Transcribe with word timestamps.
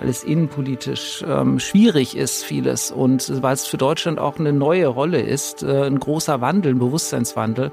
weil 0.00 0.08
es 0.08 0.24
innenpolitisch 0.24 1.22
ähm, 1.28 1.60
schwierig 1.60 2.16
ist, 2.16 2.42
vieles. 2.42 2.90
Und 2.90 3.42
weil 3.42 3.54
es 3.54 3.66
für 3.66 3.76
Deutschland 3.76 4.18
auch 4.18 4.38
eine 4.38 4.52
neue 4.52 4.86
Rolle 4.86 5.20
ist, 5.20 5.62
äh, 5.62 5.84
ein 5.84 6.00
großer 6.00 6.40
Wandel, 6.40 6.72
ein 6.72 6.78
Bewusstseinswandel, 6.78 7.70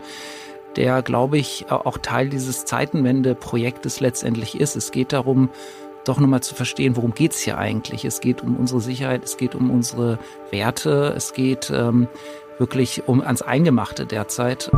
der, 0.75 1.01
glaube 1.01 1.37
ich, 1.37 1.65
auch 1.71 1.97
Teil 1.97 2.29
dieses 2.29 2.65
Zeitenwende-Projektes 2.65 3.99
letztendlich 4.01 4.59
ist. 4.59 4.75
Es 4.75 4.91
geht 4.91 5.13
darum, 5.13 5.49
doch 6.05 6.19
nochmal 6.19 6.43
zu 6.43 6.53
verstehen, 6.53 6.95
worum 6.95 7.13
geht's 7.13 7.39
hier 7.39 7.57
eigentlich. 7.57 8.05
Es 8.05 8.19
geht 8.19 8.43
um 8.43 8.55
unsere 8.57 8.81
Sicherheit, 8.81 9.23
es 9.23 9.37
geht 9.37 9.55
um 9.55 9.71
unsere 9.71 10.19
Werte, 10.51 11.13
es 11.15 11.33
geht 11.33 11.71
ähm, 11.73 12.07
wirklich 12.59 13.07
um 13.07 13.21
ans 13.21 13.41
Eingemachte 13.41 14.05
derzeit. 14.05 14.69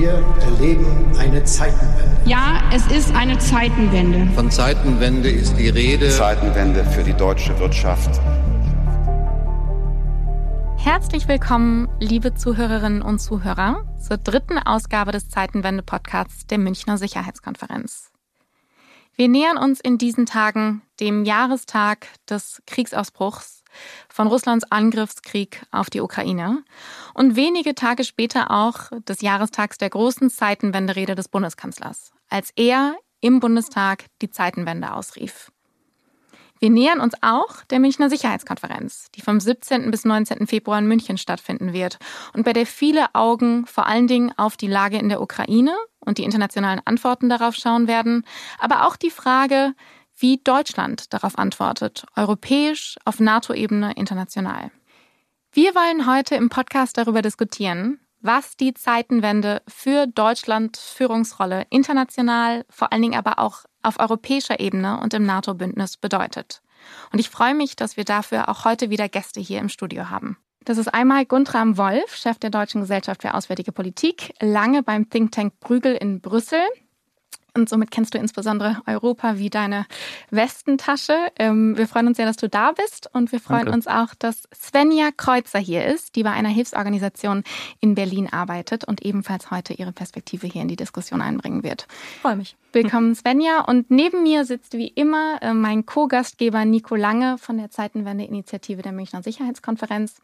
Wir 0.00 0.24
erleben 0.40 1.12
eine 1.18 1.44
Zeitenwende. 1.44 2.16
Ja, 2.24 2.62
es 2.72 2.86
ist 2.86 3.14
eine 3.14 3.38
Zeitenwende. 3.38 4.32
Von 4.34 4.50
Zeitenwende 4.50 5.28
ist 5.28 5.58
die 5.58 5.68
Rede. 5.68 6.08
Zeitenwende 6.08 6.86
für 6.86 7.02
die 7.02 7.12
deutsche 7.12 7.58
Wirtschaft. 7.58 8.18
Herzlich 10.78 11.28
willkommen, 11.28 11.86
liebe 12.00 12.32
Zuhörerinnen 12.32 13.02
und 13.02 13.18
Zuhörer, 13.18 13.84
zur 14.00 14.16
dritten 14.16 14.56
Ausgabe 14.56 15.12
des 15.12 15.28
Zeitenwende-Podcasts 15.28 16.46
der 16.46 16.56
Münchner 16.56 16.96
Sicherheitskonferenz. 16.96 18.10
Wir 19.16 19.28
nähern 19.28 19.58
uns 19.58 19.80
in 19.80 19.98
diesen 19.98 20.24
Tagen 20.24 20.80
dem 20.98 21.26
Jahrestag 21.26 22.06
des 22.26 22.62
Kriegsausbruchs 22.66 23.59
von 24.08 24.26
Russlands 24.26 24.70
Angriffskrieg 24.70 25.62
auf 25.70 25.90
die 25.90 26.00
Ukraine 26.00 26.62
und 27.14 27.36
wenige 27.36 27.74
Tage 27.74 28.04
später 28.04 28.50
auch 28.50 28.90
des 29.08 29.20
Jahrestags 29.20 29.78
der 29.78 29.90
großen 29.90 30.30
Zeitenwenderede 30.30 31.14
des 31.14 31.28
Bundeskanzlers, 31.28 32.12
als 32.28 32.52
er 32.56 32.96
im 33.20 33.40
Bundestag 33.40 34.04
die 34.22 34.30
Zeitenwende 34.30 34.94
ausrief. 34.94 35.50
Wir 36.60 36.68
nähern 36.68 37.00
uns 37.00 37.14
auch 37.22 37.64
der 37.70 37.80
Münchner 37.80 38.10
Sicherheitskonferenz, 38.10 39.06
die 39.14 39.22
vom 39.22 39.40
17. 39.40 39.90
bis 39.90 40.04
19. 40.04 40.46
Februar 40.46 40.78
in 40.78 40.86
München 40.86 41.16
stattfinden 41.16 41.72
wird 41.72 41.98
und 42.34 42.44
bei 42.44 42.52
der 42.52 42.66
viele 42.66 43.14
Augen 43.14 43.64
vor 43.66 43.86
allen 43.86 44.06
Dingen 44.06 44.30
auf 44.36 44.58
die 44.58 44.66
Lage 44.66 44.98
in 44.98 45.08
der 45.08 45.22
Ukraine 45.22 45.74
und 46.00 46.18
die 46.18 46.24
internationalen 46.24 46.82
Antworten 46.84 47.30
darauf 47.30 47.54
schauen 47.54 47.88
werden, 47.88 48.26
aber 48.58 48.86
auch 48.86 48.96
die 48.96 49.10
Frage, 49.10 49.72
wie 50.20 50.38
Deutschland 50.38 51.12
darauf 51.12 51.38
antwortet, 51.38 52.04
europäisch, 52.14 52.96
auf 53.04 53.20
NATO-Ebene, 53.20 53.92
international. 53.92 54.70
Wir 55.52 55.74
wollen 55.74 56.06
heute 56.06 56.34
im 56.36 56.48
Podcast 56.48 56.98
darüber 56.98 57.22
diskutieren, 57.22 57.98
was 58.20 58.56
die 58.56 58.74
Zeitenwende 58.74 59.62
für 59.66 60.06
Deutschlands 60.06 60.90
Führungsrolle 60.90 61.66
international, 61.70 62.64
vor 62.68 62.92
allen 62.92 63.02
Dingen 63.02 63.18
aber 63.18 63.38
auch 63.38 63.64
auf 63.82 63.98
europäischer 63.98 64.60
Ebene 64.60 65.00
und 65.00 65.14
im 65.14 65.24
NATO-Bündnis 65.24 65.96
bedeutet. 65.96 66.60
Und 67.12 67.18
ich 67.18 67.30
freue 67.30 67.54
mich, 67.54 67.76
dass 67.76 67.96
wir 67.96 68.04
dafür 68.04 68.48
auch 68.48 68.64
heute 68.64 68.90
wieder 68.90 69.08
Gäste 69.08 69.40
hier 69.40 69.58
im 69.58 69.68
Studio 69.68 70.10
haben. 70.10 70.36
Das 70.64 70.76
ist 70.76 70.88
einmal 70.88 71.24
Guntram 71.24 71.78
Wolf, 71.78 72.14
Chef 72.14 72.38
der 72.38 72.50
Deutschen 72.50 72.82
Gesellschaft 72.82 73.22
für 73.22 73.32
Auswärtige 73.32 73.72
Politik, 73.72 74.34
lange 74.40 74.82
beim 74.82 75.08
Think 75.08 75.32
Tank 75.32 75.58
Brügel 75.60 75.94
in 75.94 76.20
Brüssel 76.20 76.60
und 77.54 77.68
somit 77.68 77.90
kennst 77.90 78.14
du 78.14 78.18
insbesondere 78.18 78.82
Europa 78.86 79.38
wie 79.38 79.50
deine 79.50 79.86
Westentasche. 80.30 81.14
Ähm, 81.38 81.76
wir 81.76 81.86
freuen 81.86 82.08
uns 82.08 82.16
sehr, 82.16 82.26
dass 82.26 82.36
du 82.36 82.48
da 82.48 82.72
bist 82.72 83.08
und 83.12 83.32
wir 83.32 83.40
freuen 83.40 83.66
Danke. 83.66 83.72
uns 83.72 83.86
auch, 83.86 84.14
dass 84.18 84.42
Svenja 84.54 85.10
Kreuzer 85.16 85.58
hier 85.58 85.86
ist, 85.86 86.16
die 86.16 86.22
bei 86.22 86.30
einer 86.30 86.48
Hilfsorganisation 86.48 87.44
in 87.80 87.94
Berlin 87.94 88.28
arbeitet 88.32 88.84
und 88.84 89.04
ebenfalls 89.04 89.50
heute 89.50 89.74
ihre 89.74 89.92
Perspektive 89.92 90.46
hier 90.46 90.62
in 90.62 90.68
die 90.68 90.76
Diskussion 90.76 91.22
einbringen 91.22 91.62
wird. 91.62 91.86
Freue 92.22 92.36
mich. 92.36 92.56
Willkommen 92.72 93.16
Svenja 93.16 93.62
und 93.62 93.90
neben 93.90 94.22
mir 94.22 94.44
sitzt 94.44 94.74
wie 94.74 94.86
immer 94.86 95.42
äh, 95.42 95.54
mein 95.54 95.86
Co-Gastgeber 95.86 96.64
Nico 96.64 96.94
Lange 96.94 97.36
von 97.36 97.58
der 97.58 97.70
Zeitenwende-Initiative 97.70 98.80
der 98.80 98.92
Münchner 98.92 99.24
Sicherheitskonferenz. 99.24 100.20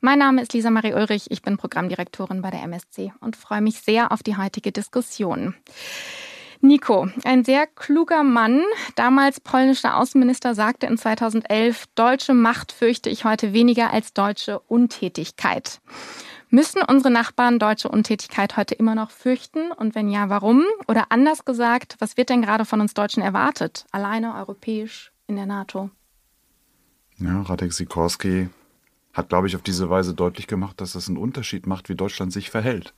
Mein 0.00 0.18
Name 0.18 0.42
ist 0.42 0.52
Lisa 0.52 0.70
Marie 0.70 0.92
Ulrich, 0.92 1.30
ich 1.30 1.42
bin 1.42 1.56
Programmdirektorin 1.56 2.42
bei 2.42 2.50
der 2.50 2.62
MSC 2.64 3.12
und 3.20 3.36
freue 3.36 3.60
mich 3.60 3.78
sehr 3.80 4.10
auf 4.10 4.24
die 4.24 4.36
heutige 4.36 4.72
Diskussion. 4.72 5.54
Nico, 6.64 7.08
ein 7.24 7.44
sehr 7.44 7.66
kluger 7.66 8.24
Mann, 8.24 8.62
damals 8.94 9.38
polnischer 9.38 9.98
Außenminister, 9.98 10.54
sagte 10.54 10.86
in 10.86 10.96
2011, 10.96 11.84
deutsche 11.94 12.32
Macht 12.32 12.72
fürchte 12.72 13.10
ich 13.10 13.26
heute 13.26 13.52
weniger 13.52 13.92
als 13.92 14.14
deutsche 14.14 14.60
Untätigkeit. 14.60 15.82
Müssen 16.48 16.80
unsere 16.82 17.12
Nachbarn 17.12 17.58
deutsche 17.58 17.90
Untätigkeit 17.90 18.56
heute 18.56 18.74
immer 18.76 18.94
noch 18.94 19.10
fürchten? 19.10 19.72
Und 19.72 19.94
wenn 19.94 20.08
ja, 20.08 20.30
warum? 20.30 20.64
Oder 20.88 21.12
anders 21.12 21.44
gesagt, 21.44 21.96
was 21.98 22.16
wird 22.16 22.30
denn 22.30 22.40
gerade 22.40 22.64
von 22.64 22.80
uns 22.80 22.94
Deutschen 22.94 23.22
erwartet? 23.22 23.84
Alleine 23.92 24.34
europäisch 24.34 25.12
in 25.26 25.36
der 25.36 25.46
NATO? 25.46 25.90
Ja, 27.18 27.42
Radek 27.42 27.74
Sikorski 27.74 28.48
hat, 29.12 29.28
glaube 29.28 29.48
ich, 29.48 29.54
auf 29.54 29.62
diese 29.62 29.90
Weise 29.90 30.14
deutlich 30.14 30.46
gemacht, 30.46 30.80
dass 30.80 30.94
es 30.94 31.08
einen 31.08 31.18
Unterschied 31.18 31.66
macht, 31.66 31.90
wie 31.90 31.94
Deutschland 31.94 32.32
sich 32.32 32.48
verhält. 32.48 32.94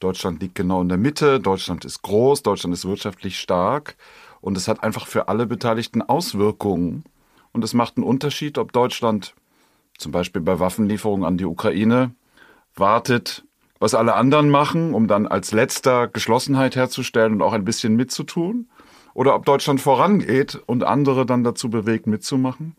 Deutschland 0.00 0.40
liegt 0.42 0.54
genau 0.54 0.82
in 0.82 0.88
der 0.88 0.98
Mitte, 0.98 1.40
Deutschland 1.40 1.84
ist 1.84 2.02
groß, 2.02 2.42
Deutschland 2.42 2.74
ist 2.74 2.86
wirtschaftlich 2.86 3.38
stark 3.38 3.96
und 4.40 4.56
es 4.56 4.68
hat 4.68 4.82
einfach 4.82 5.06
für 5.06 5.28
alle 5.28 5.46
Beteiligten 5.46 6.02
Auswirkungen. 6.02 7.04
Und 7.52 7.64
es 7.64 7.72
macht 7.72 7.96
einen 7.96 8.04
Unterschied, 8.04 8.58
ob 8.58 8.72
Deutschland 8.72 9.34
zum 9.96 10.12
Beispiel 10.12 10.42
bei 10.42 10.58
Waffenlieferungen 10.58 11.24
an 11.24 11.38
die 11.38 11.44
Ukraine 11.44 12.14
wartet, 12.74 13.44
was 13.78 13.94
alle 13.94 14.14
anderen 14.14 14.50
machen, 14.50 14.94
um 14.94 15.08
dann 15.08 15.26
als 15.26 15.52
letzter 15.52 16.08
Geschlossenheit 16.08 16.76
herzustellen 16.76 17.34
und 17.34 17.42
auch 17.42 17.52
ein 17.52 17.64
bisschen 17.64 17.96
mitzutun, 17.96 18.68
oder 19.14 19.34
ob 19.36 19.44
Deutschland 19.44 19.80
vorangeht 19.80 20.60
und 20.66 20.82
andere 20.82 21.24
dann 21.24 21.44
dazu 21.44 21.70
bewegt, 21.70 22.06
mitzumachen. 22.06 22.76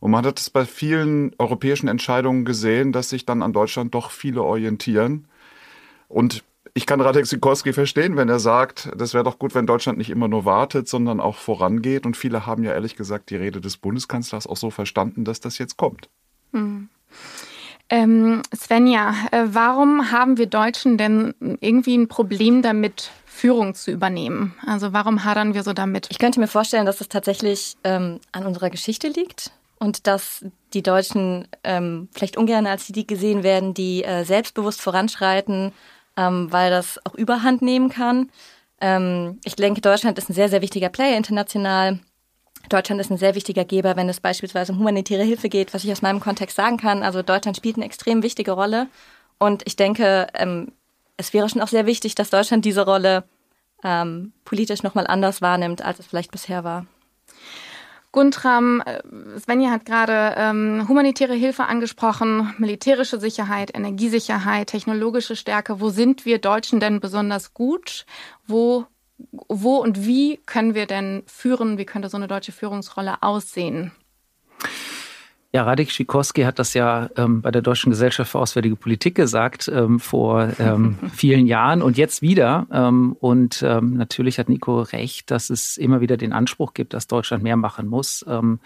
Und 0.00 0.10
man 0.10 0.26
hat 0.26 0.40
es 0.40 0.50
bei 0.50 0.64
vielen 0.64 1.34
europäischen 1.38 1.88
Entscheidungen 1.88 2.44
gesehen, 2.44 2.92
dass 2.92 3.10
sich 3.10 3.26
dann 3.26 3.42
an 3.42 3.52
Deutschland 3.52 3.94
doch 3.94 4.10
viele 4.10 4.42
orientieren. 4.42 5.28
Und 6.08 6.44
ich 6.76 6.86
kann 6.86 7.00
Radek 7.00 7.24
Sikorski 7.24 7.72
verstehen, 7.72 8.16
wenn 8.16 8.28
er 8.28 8.40
sagt, 8.40 8.90
das 8.96 9.14
wäre 9.14 9.22
doch 9.22 9.38
gut, 9.38 9.54
wenn 9.54 9.64
Deutschland 9.66 9.96
nicht 9.96 10.10
immer 10.10 10.26
nur 10.26 10.44
wartet, 10.44 10.88
sondern 10.88 11.20
auch 11.20 11.36
vorangeht. 11.36 12.04
Und 12.04 12.16
viele 12.16 12.46
haben 12.46 12.64
ja 12.64 12.72
ehrlich 12.72 12.96
gesagt 12.96 13.30
die 13.30 13.36
Rede 13.36 13.60
des 13.60 13.76
Bundeskanzlers 13.76 14.48
auch 14.48 14.56
so 14.56 14.70
verstanden, 14.70 15.24
dass 15.24 15.38
das 15.38 15.58
jetzt 15.58 15.76
kommt. 15.76 16.08
Hm. 16.52 16.88
Ähm, 17.90 18.42
Svenja, 18.52 19.14
äh, 19.30 19.44
warum 19.46 20.10
haben 20.10 20.36
wir 20.36 20.46
Deutschen 20.46 20.98
denn 20.98 21.34
irgendwie 21.60 21.96
ein 21.96 22.08
Problem 22.08 22.60
damit, 22.60 23.10
Führung 23.24 23.74
zu 23.74 23.92
übernehmen? 23.92 24.54
Also 24.66 24.92
warum 24.92 25.24
hadern 25.24 25.54
wir 25.54 25.62
so 25.62 25.74
damit? 25.74 26.08
Ich 26.10 26.18
könnte 26.18 26.40
mir 26.40 26.48
vorstellen, 26.48 26.86
dass 26.86 27.00
es 27.00 27.08
tatsächlich 27.08 27.76
ähm, 27.84 28.20
an 28.32 28.46
unserer 28.46 28.70
Geschichte 28.70 29.08
liegt 29.08 29.52
und 29.78 30.08
dass 30.08 30.44
die 30.72 30.82
Deutschen 30.82 31.46
ähm, 31.62 32.08
vielleicht 32.12 32.36
ungern 32.36 32.66
als 32.66 32.86
die 32.86 33.06
gesehen 33.06 33.44
werden, 33.44 33.74
die 33.74 34.02
äh, 34.02 34.24
selbstbewusst 34.24 34.80
voranschreiten 34.80 35.72
ähm, 36.16 36.52
weil 36.52 36.70
das 36.70 37.00
auch 37.04 37.14
Überhand 37.14 37.62
nehmen 37.62 37.88
kann. 37.88 38.30
Ähm, 38.80 39.40
ich 39.44 39.56
denke, 39.56 39.80
Deutschland 39.80 40.18
ist 40.18 40.28
ein 40.28 40.34
sehr, 40.34 40.48
sehr 40.48 40.62
wichtiger 40.62 40.88
Player 40.88 41.16
international. 41.16 42.00
Deutschland 42.68 43.00
ist 43.00 43.10
ein 43.10 43.18
sehr 43.18 43.34
wichtiger 43.34 43.64
Geber, 43.64 43.96
wenn 43.96 44.08
es 44.08 44.20
beispielsweise 44.20 44.72
um 44.72 44.78
humanitäre 44.78 45.22
Hilfe 45.22 45.48
geht, 45.48 45.74
was 45.74 45.84
ich 45.84 45.92
aus 45.92 46.02
meinem 46.02 46.20
Kontext 46.20 46.56
sagen 46.56 46.76
kann. 46.76 47.02
Also 47.02 47.22
Deutschland 47.22 47.56
spielt 47.56 47.76
eine 47.76 47.84
extrem 47.84 48.22
wichtige 48.22 48.52
Rolle. 48.52 48.88
Und 49.38 49.62
ich 49.66 49.76
denke, 49.76 50.28
ähm, 50.34 50.72
es 51.16 51.32
wäre 51.32 51.48
schon 51.48 51.60
auch 51.60 51.68
sehr 51.68 51.86
wichtig, 51.86 52.14
dass 52.14 52.30
Deutschland 52.30 52.64
diese 52.64 52.84
Rolle 52.84 53.24
ähm, 53.82 54.32
politisch 54.44 54.82
nochmal 54.82 55.06
anders 55.06 55.42
wahrnimmt, 55.42 55.82
als 55.82 55.98
es 55.98 56.06
vielleicht 56.06 56.30
bisher 56.30 56.64
war. 56.64 56.86
Guntram, 58.14 58.80
äh, 58.86 59.02
Svenja 59.40 59.72
hat 59.72 59.84
gerade 59.84 60.36
ähm, 60.38 60.86
humanitäre 60.88 61.34
Hilfe 61.34 61.64
angesprochen, 61.64 62.54
militärische 62.58 63.18
Sicherheit, 63.18 63.74
Energiesicherheit, 63.74 64.68
technologische 64.68 65.34
Stärke. 65.34 65.80
Wo 65.80 65.90
sind 65.90 66.24
wir 66.24 66.38
Deutschen 66.38 66.78
denn 66.78 67.00
besonders 67.00 67.54
gut? 67.54 68.06
Wo, 68.46 68.86
wo 69.48 69.78
und 69.78 70.06
wie 70.06 70.36
können 70.46 70.76
wir 70.76 70.86
denn 70.86 71.24
führen? 71.26 71.76
Wie 71.76 71.86
könnte 71.86 72.08
so 72.08 72.16
eine 72.16 72.28
deutsche 72.28 72.52
Führungsrolle 72.52 73.20
aussehen? 73.20 73.90
Ja, 75.54 75.62
Radik 75.62 75.92
Schikowski 75.92 76.42
hat 76.42 76.58
das 76.58 76.74
ja 76.74 77.10
ähm, 77.16 77.40
bei 77.40 77.52
der 77.52 77.62
Deutschen 77.62 77.90
Gesellschaft 77.90 78.32
für 78.32 78.40
Auswärtige 78.40 78.74
Politik 78.74 79.14
gesagt 79.14 79.70
ähm, 79.72 80.00
vor 80.00 80.48
ähm, 80.58 80.98
vielen 81.14 81.46
Jahren 81.46 81.80
und 81.80 81.96
jetzt 81.96 82.22
wieder. 82.22 82.66
Ähm, 82.72 83.16
und 83.20 83.62
ähm, 83.64 83.96
natürlich 83.96 84.40
hat 84.40 84.48
Nico 84.48 84.80
recht, 84.80 85.30
dass 85.30 85.50
es 85.50 85.76
immer 85.76 86.00
wieder 86.00 86.16
den 86.16 86.32
Anspruch 86.32 86.74
gibt, 86.74 86.92
dass 86.92 87.06
Deutschland 87.06 87.44
mehr 87.44 87.56
machen 87.56 87.86
muss. 87.86 88.24
Ähm, 88.28 88.58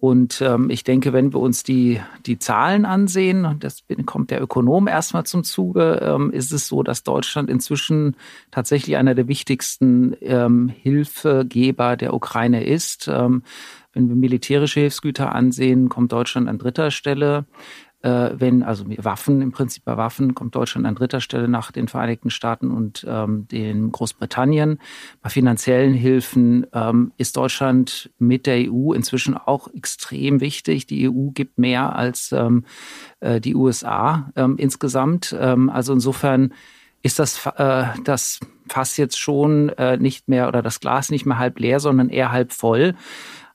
und 0.00 0.44
ich 0.68 0.84
denke, 0.84 1.12
wenn 1.12 1.32
wir 1.32 1.40
uns 1.40 1.64
die, 1.64 2.00
die 2.24 2.38
Zahlen 2.38 2.84
ansehen, 2.84 3.44
und 3.44 3.64
das 3.64 3.82
kommt 4.06 4.30
der 4.30 4.40
Ökonom 4.40 4.86
erstmal 4.86 5.26
zum 5.26 5.42
Zuge, 5.42 6.30
ist 6.30 6.52
es 6.52 6.68
so, 6.68 6.84
dass 6.84 7.02
Deutschland 7.02 7.50
inzwischen 7.50 8.14
tatsächlich 8.52 8.96
einer 8.96 9.16
der 9.16 9.26
wichtigsten 9.26 10.14
Hilfegeber 10.22 11.96
der 11.96 12.14
Ukraine 12.14 12.62
ist. 12.64 13.10
Wenn 13.98 14.08
wir 14.08 14.14
militärische 14.14 14.78
Hilfsgüter 14.78 15.34
ansehen, 15.34 15.88
kommt 15.88 16.12
Deutschland 16.12 16.48
an 16.48 16.58
dritter 16.58 16.92
Stelle. 16.92 17.46
äh, 18.00 18.30
wenn, 18.32 18.62
also 18.62 18.84
Waffen, 18.98 19.42
im 19.42 19.50
Prinzip 19.50 19.84
bei 19.84 19.96
Waffen 19.96 20.36
kommt 20.36 20.54
Deutschland 20.54 20.86
an 20.86 20.94
dritter 20.94 21.20
Stelle 21.20 21.48
nach 21.48 21.72
den 21.72 21.88
Vereinigten 21.88 22.30
Staaten 22.30 22.70
und 22.70 23.04
ähm, 23.08 23.48
den 23.48 23.90
Großbritannien. 23.90 24.78
Bei 25.20 25.30
finanziellen 25.30 25.94
Hilfen 25.94 26.64
ähm, 26.72 27.10
ist 27.16 27.36
Deutschland 27.36 28.12
mit 28.20 28.46
der 28.46 28.70
EU 28.70 28.92
inzwischen 28.92 29.36
auch 29.36 29.66
extrem 29.74 30.40
wichtig. 30.40 30.86
Die 30.86 31.10
EU 31.10 31.30
gibt 31.34 31.58
mehr 31.58 31.96
als 31.96 32.30
ähm, 32.30 32.66
äh, 33.18 33.40
die 33.40 33.56
USA 33.56 34.30
ähm, 34.36 34.58
insgesamt. 34.58 35.34
Ähm, 35.36 35.70
also 35.70 35.92
insofern 35.92 36.54
ist 37.02 37.18
das, 37.18 37.46
äh, 37.56 37.86
das 38.04 38.38
Fass 38.68 38.96
jetzt 38.96 39.18
schon 39.18 39.70
äh, 39.70 39.96
nicht 39.96 40.28
mehr 40.28 40.46
oder 40.46 40.62
das 40.62 40.78
Glas 40.78 41.10
nicht 41.10 41.26
mehr 41.26 41.38
halb 41.38 41.58
leer, 41.58 41.80
sondern 41.80 42.10
eher 42.10 42.30
halb 42.30 42.52
voll. 42.52 42.94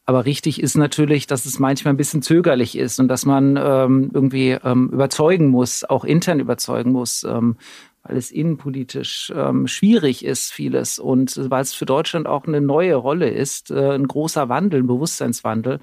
Aber 0.06 0.26
richtig 0.26 0.62
ist 0.62 0.76
natürlich, 0.76 1.28
dass 1.28 1.46
es 1.46 1.60
manchmal 1.60 1.94
ein 1.94 1.98
bisschen 1.98 2.22
zögerlich 2.22 2.78
ist 2.78 3.00
und 3.00 3.08
dass 3.08 3.26
man 3.26 3.58
ähm, 3.58 4.12
irgendwie 4.14 4.52
ähm, 4.52 4.90
überzeugen 4.90 5.48
muss, 5.48 5.86
auch 5.86 6.04
intern 6.04 6.42
überzeugen 6.42 6.92
muss, 6.92 7.24
ähm, 7.24 7.56
weil 8.04 8.18
es 8.18 8.30
innenpolitisch 8.30 9.32
ähm, 9.34 9.66
schwierig 9.66 10.26
ist, 10.26 10.52
vieles. 10.52 11.00
Und 11.00 11.50
weil 11.50 11.62
es 11.62 11.74
für 11.74 11.86
Deutschland 11.86 12.28
auch 12.28 12.46
eine 12.46 12.60
neue 12.60 12.96
Rolle 12.96 13.30
ist, 13.30 13.72
äh, 13.72 13.92
ein 13.96 14.08
großer 14.08 14.50
Wandel, 14.50 14.82
ein 14.82 14.88
Bewusstseinswandel, 14.88 15.80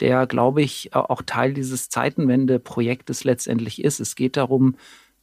der, 0.00 0.26
glaube 0.26 0.62
ich, 0.62 0.94
auch 0.94 1.22
Teil 1.22 1.54
dieses 1.54 1.88
Zeitenwende-Projektes 1.88 3.22
letztendlich 3.22 3.82
ist. 3.82 4.00
Es 4.00 4.16
geht 4.16 4.36
darum, 4.36 4.74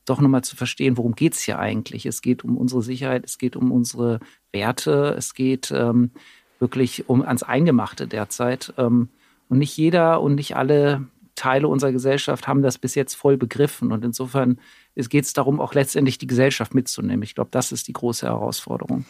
doch 0.05 0.19
nochmal 0.19 0.43
zu 0.43 0.55
verstehen, 0.55 0.97
worum 0.97 1.13
geht 1.15 1.33
es 1.33 1.41
hier 1.41 1.59
eigentlich. 1.59 2.05
Es 2.05 2.21
geht 2.21 2.43
um 2.43 2.57
unsere 2.57 2.81
Sicherheit, 2.81 3.23
es 3.25 3.37
geht 3.37 3.55
um 3.55 3.71
unsere 3.71 4.19
Werte, 4.51 5.13
es 5.17 5.33
geht 5.33 5.71
ähm, 5.71 6.11
wirklich 6.63 7.07
um 7.10 7.21
ans 7.21 7.44
Eingemachte 7.44 8.07
derzeit. 8.07 8.74
Ähm, 8.77 9.10
und 9.50 9.60
nicht 9.60 9.77
jeder 9.77 10.21
und 10.21 10.33
nicht 10.33 10.56
alle 10.56 11.06
Teile 11.36 11.68
unserer 11.68 11.92
Gesellschaft 11.92 12.48
haben 12.48 12.63
das 12.63 12.77
bis 12.77 12.95
jetzt 12.95 13.13
voll 13.13 13.38
begriffen. 13.38 13.92
Und 13.92 14.04
insofern 14.06 14.57
geht 14.95 15.25
es 15.25 15.33
darum, 15.33 15.60
auch 15.60 15.74
letztendlich 15.74 16.18
die 16.18 16.27
Gesellschaft 16.27 16.74
mitzunehmen. 16.74 17.21
Ich 17.24 17.36
glaube, 17.36 17.50
das 17.51 17.71
ist 17.71 17.88
die 17.88 17.94
große 17.94 18.25
Herausforderung. 18.25 19.06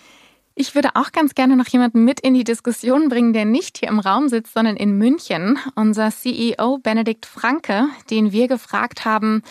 Ich 0.55 0.75
würde 0.75 0.89
auch 0.95 1.11
ganz 1.11 1.33
gerne 1.35 1.55
noch 1.55 1.67
jemanden 1.67 2.03
mit 2.03 2.19
in 2.19 2.33
die 2.33 2.43
Diskussion 2.43 3.09
bringen, 3.09 3.33
der 3.33 3.45
nicht 3.45 3.79
hier 3.79 3.89
im 3.89 3.99
Raum 3.99 4.29
sitzt, 4.29 4.53
sondern 4.53 4.75
in 4.75 4.97
München. 4.97 5.57
Unser 5.75 6.11
CEO 6.11 6.77
Benedikt 6.77 7.25
Franke, 7.25 7.87
den 8.09 8.31
wir 8.31 8.47
gefragt 8.47 9.05
haben, 9.05 9.43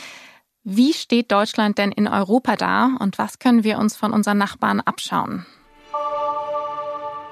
wie 0.65 0.93
steht 0.93 1.33
Deutschland 1.33 1.79
denn 1.79 1.91
in 1.91 2.07
Europa 2.07 2.57
da 2.57 2.97
und 3.01 3.19
was 3.19 3.41
können 3.41 3.65
wir 3.65 3.79
uns 3.79 3.97
von 3.97 4.13
unseren 4.13 4.39
Nachbarn 4.39 4.81
abschauen? 4.81 5.45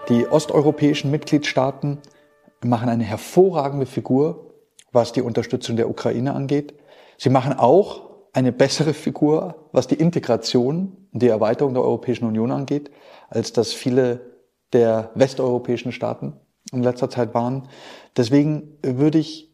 Die 0.08 0.26
osteuropäischen 0.26 1.10
Mitgliedstaaten 1.10 1.98
machen 2.62 2.88
eine 2.88 3.04
hervorragende 3.04 3.86
Figur, 3.86 4.54
was 4.92 5.12
die 5.12 5.22
Unterstützung 5.22 5.76
der 5.76 5.88
Ukraine 5.88 6.34
angeht. 6.34 6.74
Sie 7.16 7.30
machen 7.30 7.52
auch 7.52 8.10
eine 8.32 8.52
bessere 8.52 8.94
Figur, 8.94 9.68
was 9.72 9.86
die 9.86 9.96
Integration 9.96 10.96
und 11.12 11.22
die 11.22 11.28
Erweiterung 11.28 11.74
der 11.74 11.82
Europäischen 11.82 12.24
Union 12.24 12.50
angeht, 12.50 12.90
als 13.28 13.52
das 13.52 13.72
viele 13.72 14.20
der 14.72 15.10
westeuropäischen 15.14 15.92
Staaten 15.92 16.34
in 16.72 16.82
letzter 16.82 17.10
Zeit 17.10 17.34
waren. 17.34 17.68
Deswegen 18.16 18.78
würde 18.82 19.18
ich 19.18 19.52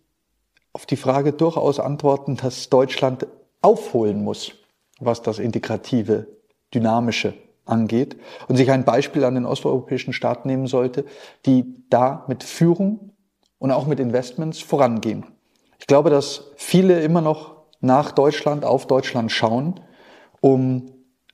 auf 0.73 0.87
die 0.87 0.97
Frage 0.97 1.33
durchaus 1.33 1.81
antworten, 1.81 2.37
dass 2.37 2.69
Deutschland 2.69 3.27
aufholen 3.63 4.23
muss, 4.23 4.53
was 5.01 5.23
das 5.23 5.39
integrative, 5.39 6.29
dynamische 6.75 7.35
angeht 7.67 8.17
und 8.49 8.57
sich 8.57 8.71
ein 8.71 8.85
Beispiel 8.85 9.25
an 9.25 9.35
den 9.35 9.45
osteuropäischen 9.45 10.13
Staaten 10.13 10.49
nehmen 10.49 10.67
sollte, 10.67 11.05
die 11.45 11.65
da 11.91 12.25
mit 12.29 12.43
Führung 12.45 13.13
und 13.59 13.71
auch 13.71 13.87
mit 13.87 14.01
Investments 14.01 14.61
vorangehen. 14.61 15.27
Ich 15.79 15.87
glaube, 15.87 16.11
dass 16.11 16.53
viele 16.57 17.01
immer 17.01 17.21
noch 17.21 17.57
nach 17.81 18.13
Deutschland, 18.13 18.65
auf 18.65 18.87
Deutschland 18.87 19.31
schauen, 19.31 19.81
um 20.41 20.87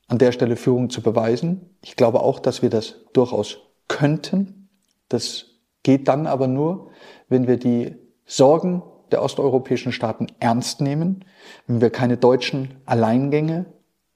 an 0.09 0.19
der 0.19 0.33
Stelle 0.33 0.57
Führung 0.57 0.91
zu 0.91 1.03
beweisen. 1.03 1.77
Ich 1.83 1.97
glaube 1.97 2.21
auch, 2.21 2.39
dass 2.39 2.63
wir 2.63 2.71
das 2.71 2.97
durchaus 3.13 3.59
könnten. 3.89 4.69
Das 5.09 5.47
geht 5.83 6.09
dann 6.09 6.27
aber 6.27 6.49
nur, 6.49 6.91
wenn 7.29 7.47
wir 7.47 7.57
die 7.57 7.97
Sorgen 8.27 8.83
der 9.11 9.23
osteuropäischen 9.23 9.93
Staaten 9.93 10.27
ernst 10.41 10.81
nehmen, 10.81 11.25
wenn 11.67 11.81
wir 11.81 11.91
keine 11.91 12.17
deutschen 12.17 12.81
Alleingänge 12.87 13.67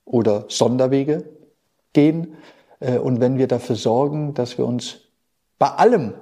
oder 0.05 0.47
Sonderwege 0.49 1.36
gehen 1.97 2.37
äh, 2.79 2.99
und 2.99 3.21
wenn 3.21 3.39
wir 3.39 3.49
dafür 3.49 3.75
sorgen, 3.75 4.35
dass 4.35 4.59
wir 4.59 4.67
uns 4.67 4.99
bei 5.59 5.69
allem, 5.69 6.13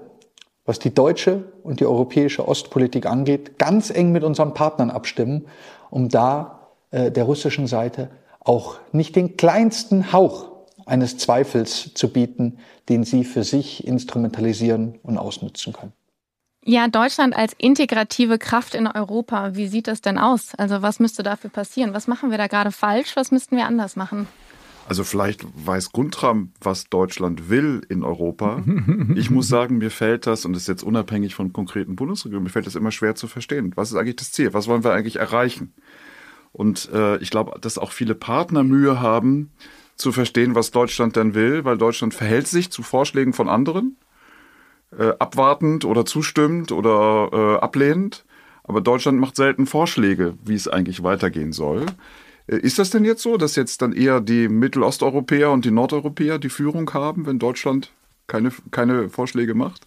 was 0.64 0.78
die 0.78 0.94
deutsche 0.94 1.52
und 1.62 1.80
die 1.80 1.86
europäische 1.86 2.46
Ostpolitik 2.48 3.06
angeht, 3.06 3.58
ganz 3.58 3.90
eng 3.90 4.12
mit 4.12 4.24
unseren 4.24 4.54
Partnern 4.54 4.90
abstimmen, 4.90 5.46
um 5.90 6.08
da 6.08 6.70
äh, 6.90 7.10
der 7.10 7.24
russischen 7.24 7.66
Seite 7.66 8.08
auch 8.40 8.76
nicht 8.92 9.16
den 9.16 9.36
kleinsten 9.36 10.12
Hauch 10.12 10.52
eines 10.86 11.18
Zweifels 11.18 11.92
zu 11.94 12.12
bieten, 12.12 12.58
den 12.88 13.04
sie 13.04 13.24
für 13.24 13.42
sich 13.42 13.86
instrumentalisieren 13.86 14.98
und 15.02 15.18
ausnutzen 15.18 15.72
können. 15.72 15.92
Ja, 16.66 16.88
Deutschland 16.88 17.36
als 17.36 17.52
integrative 17.58 18.38
Kraft 18.38 18.74
in 18.74 18.86
Europa, 18.86 19.54
wie 19.54 19.66
sieht 19.66 19.88
das 19.88 20.00
denn 20.00 20.18
aus? 20.18 20.54
Also 20.56 20.80
was 20.82 20.98
müsste 20.98 21.22
dafür 21.22 21.50
passieren? 21.50 21.92
Was 21.92 22.06
machen 22.06 22.30
wir 22.30 22.38
da 22.38 22.46
gerade 22.46 22.70
falsch? 22.72 23.16
Was 23.16 23.30
müssten 23.30 23.56
wir 23.56 23.66
anders 23.66 23.96
machen? 23.96 24.28
Also 24.86 25.02
vielleicht 25.02 25.44
weiß 25.66 25.92
Guntram, 25.92 26.52
was 26.60 26.84
Deutschland 26.90 27.48
will 27.48 27.82
in 27.88 28.02
Europa. 28.04 28.62
Ich 29.16 29.31
muss 29.31 29.48
sagen, 29.48 29.78
mir 29.78 29.90
fällt 29.90 30.26
das, 30.26 30.44
und 30.44 30.52
das 30.52 30.62
ist 30.62 30.69
jetzt 30.69 30.82
unabhängig 30.82 31.34
von 31.34 31.52
konkreten 31.52 31.96
Bundesregierungen, 31.96 32.44
mir 32.44 32.50
fällt 32.50 32.66
das 32.66 32.75
immer 32.75 32.90
schwer 32.90 33.14
zu 33.14 33.28
verstehen. 33.28 33.72
Was 33.76 33.90
ist 33.90 33.96
eigentlich 33.96 34.16
das 34.16 34.32
Ziel? 34.32 34.52
Was 34.52 34.66
wollen 34.66 34.84
wir 34.84 34.92
eigentlich 34.92 35.16
erreichen? 35.16 35.72
Und 36.52 36.90
äh, 36.92 37.16
ich 37.19 37.31
glaube, 37.31 37.58
dass 37.60 37.78
auch 37.78 37.92
viele 37.92 38.14
Partner 38.14 38.62
Mühe 38.62 39.00
haben, 39.00 39.50
zu 39.96 40.12
verstehen, 40.12 40.54
was 40.54 40.70
Deutschland 40.70 41.16
denn 41.16 41.34
will, 41.34 41.64
weil 41.64 41.78
Deutschland 41.78 42.14
verhält 42.14 42.48
sich 42.48 42.70
zu 42.70 42.82
Vorschlägen 42.82 43.32
von 43.32 43.48
anderen 43.48 43.96
äh, 44.98 45.12
abwartend 45.19 45.84
oder 45.84 46.04
zustimmend 46.04 46.72
oder 46.72 47.31
äh, 47.32 47.62
ablehnend. 47.62 48.25
Aber 48.64 48.81
Deutschland 48.81 49.19
macht 49.19 49.36
selten 49.36 49.66
Vorschläge, 49.66 50.34
wie 50.44 50.54
es 50.54 50.69
eigentlich 50.69 51.02
weitergehen 51.02 51.52
soll. 51.52 51.86
Äh, 52.46 52.56
ist 52.56 52.79
das 52.79 52.91
denn 52.91 53.05
jetzt 53.05 53.23
so, 53.23 53.37
dass 53.37 53.56
jetzt 53.56 53.82
dann 53.82 53.93
eher 53.93 54.20
die 54.20 54.49
Mittelosteuropäer 54.49 55.50
und 55.50 55.64
die 55.64 55.70
Nordeuropäer 55.70 56.38
die 56.38 56.49
Führung 56.49 56.93
haben, 56.93 57.26
wenn 57.26 57.38
Deutschland 57.38 57.91
keine, 58.26 58.50
keine 58.70 59.11
Vorschläge 59.11 59.55
macht? 59.55 59.87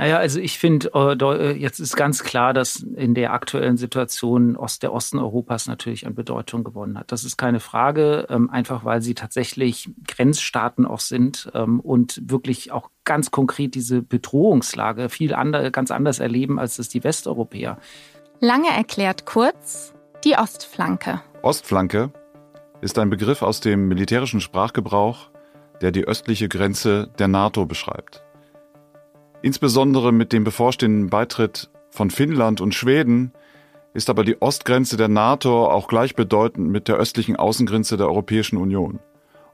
Naja, 0.00 0.18
also 0.18 0.38
ich 0.38 0.60
finde, 0.60 0.92
äh, 0.94 1.14
äh, 1.14 1.56
jetzt 1.56 1.80
ist 1.80 1.96
ganz 1.96 2.22
klar, 2.22 2.54
dass 2.54 2.76
in 2.76 3.14
der 3.14 3.32
aktuellen 3.32 3.76
Situation 3.76 4.56
Ost, 4.56 4.84
der 4.84 4.92
Osten 4.92 5.18
Europas 5.18 5.66
natürlich 5.66 6.06
an 6.06 6.14
Bedeutung 6.14 6.62
gewonnen 6.62 6.96
hat. 6.96 7.10
Das 7.10 7.24
ist 7.24 7.36
keine 7.36 7.58
Frage, 7.58 8.28
ähm, 8.30 8.48
einfach 8.48 8.84
weil 8.84 9.02
sie 9.02 9.14
tatsächlich 9.14 9.90
Grenzstaaten 10.06 10.86
auch 10.86 11.00
sind 11.00 11.50
ähm, 11.52 11.80
und 11.80 12.22
wirklich 12.30 12.70
auch 12.70 12.90
ganz 13.02 13.32
konkret 13.32 13.74
diese 13.74 14.00
Bedrohungslage 14.00 15.08
viel 15.08 15.34
ander, 15.34 15.72
ganz 15.72 15.90
anders 15.90 16.20
erleben, 16.20 16.60
als 16.60 16.78
es 16.78 16.88
die 16.88 17.02
Westeuropäer. 17.02 17.78
Lange 18.38 18.68
erklärt 18.68 19.26
kurz 19.26 19.94
die 20.24 20.36
Ostflanke. 20.36 21.22
Ostflanke 21.42 22.10
ist 22.80 22.98
ein 22.98 23.10
Begriff 23.10 23.42
aus 23.42 23.60
dem 23.60 23.88
militärischen 23.88 24.40
Sprachgebrauch, 24.40 25.30
der 25.80 25.92
die 25.92 26.04
östliche 26.04 26.48
Grenze 26.48 27.08
der 27.18 27.28
NATO 27.28 27.66
beschreibt. 27.66 28.24
Insbesondere 29.42 30.12
mit 30.12 30.32
dem 30.32 30.44
bevorstehenden 30.44 31.10
Beitritt 31.10 31.70
von 31.90 32.10
Finnland 32.10 32.60
und 32.60 32.74
Schweden 32.74 33.32
ist 33.94 34.10
aber 34.10 34.24
die 34.24 34.40
Ostgrenze 34.42 34.96
der 34.96 35.08
NATO 35.08 35.70
auch 35.70 35.88
gleichbedeutend 35.88 36.68
mit 36.68 36.88
der 36.88 36.96
östlichen 36.96 37.36
Außengrenze 37.36 37.96
der 37.96 38.08
Europäischen 38.08 38.56
Union. 38.56 38.98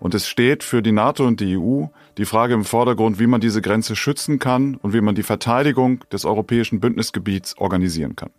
Und 0.01 0.15
es 0.15 0.27
steht 0.27 0.63
für 0.63 0.83
die 0.83 0.93
NATO 0.93 1.27
und 1.27 1.41
die 1.41 1.57
EU 1.57 1.87
die 2.19 2.25
Frage 2.25 2.55
im 2.55 2.65
Vordergrund, 2.65 3.19
wie 3.19 3.27
man 3.27 3.41
diese 3.41 3.63
Grenze 3.63 3.97
schützen 3.97 4.39
kann 4.39 4.77
und 4.77 4.93
wie 4.93 5.01
man 5.01 5.15
die 5.15 5.23
Verteidigung 5.23 6.01
des 6.11 6.25
europäischen 6.25 6.81
Bündnisgebiets 6.81 7.57
organisieren 7.59 8.17
kann. 8.17 8.31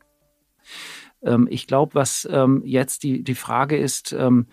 Ähm, 1.26 1.48
ich 1.50 1.68
glaube, 1.68 1.96
was 1.96 2.28
ähm, 2.32 2.62
jetzt 2.66 3.04
die, 3.04 3.24
die 3.24 3.36
Frage 3.36 3.78
ist, 3.78 4.14
ähm, 4.14 4.48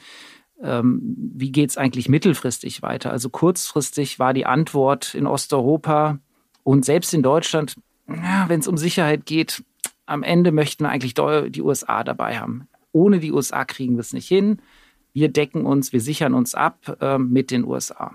wie 0.64 1.50
geht 1.50 1.70
es 1.70 1.76
eigentlich 1.76 2.08
mittelfristig 2.08 2.82
weiter? 2.82 3.10
Also 3.10 3.30
kurzfristig 3.30 4.20
war 4.20 4.32
die 4.32 4.46
Antwort 4.46 5.12
in 5.12 5.26
Osteuropa, 5.26 6.20
und 6.64 6.84
selbst 6.84 7.12
in 7.14 7.22
Deutschland, 7.22 7.76
wenn 8.06 8.60
es 8.60 8.68
um 8.68 8.76
Sicherheit 8.76 9.26
geht, 9.26 9.64
am 10.06 10.22
Ende 10.22 10.52
möchten 10.52 10.84
wir 10.84 10.90
eigentlich 10.90 11.14
die 11.14 11.62
USA 11.62 12.04
dabei 12.04 12.38
haben. 12.38 12.68
Ohne 12.92 13.20
die 13.20 13.32
USA 13.32 13.64
kriegen 13.64 13.94
wir 13.94 14.00
es 14.00 14.12
nicht 14.12 14.28
hin. 14.28 14.60
Wir 15.12 15.28
decken 15.28 15.64
uns, 15.64 15.92
wir 15.92 16.00
sichern 16.00 16.34
uns 16.34 16.54
ab 16.54 16.98
äh, 17.00 17.18
mit 17.18 17.50
den 17.50 17.64
USA. 17.64 18.12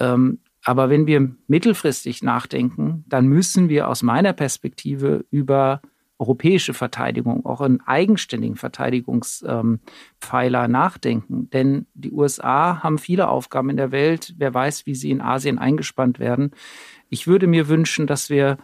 Ähm, 0.00 0.38
aber 0.62 0.88
wenn 0.88 1.06
wir 1.06 1.34
mittelfristig 1.46 2.22
nachdenken, 2.22 3.04
dann 3.06 3.26
müssen 3.26 3.68
wir 3.68 3.88
aus 3.88 4.02
meiner 4.02 4.32
Perspektive 4.32 5.24
über 5.30 5.82
europäische 6.18 6.74
Verteidigung, 6.74 7.44
auch 7.44 7.60
einen 7.60 7.80
eigenständigen 7.80 8.56
Verteidigungspfeiler 8.56 10.68
nachdenken. 10.68 11.50
Denn 11.50 11.86
die 11.94 12.12
USA 12.12 12.82
haben 12.82 12.98
viele 12.98 13.28
Aufgaben 13.28 13.70
in 13.70 13.76
der 13.76 13.90
Welt. 13.90 14.34
Wer 14.38 14.54
weiß, 14.54 14.86
wie 14.86 14.94
sie 14.94 15.10
in 15.10 15.20
Asien 15.20 15.58
eingespannt 15.58 16.18
werden. 16.18 16.52
Ich 17.08 17.26
würde 17.26 17.46
mir 17.46 17.68
wünschen, 17.68 18.06
dass 18.06 18.30
wir 18.30 18.58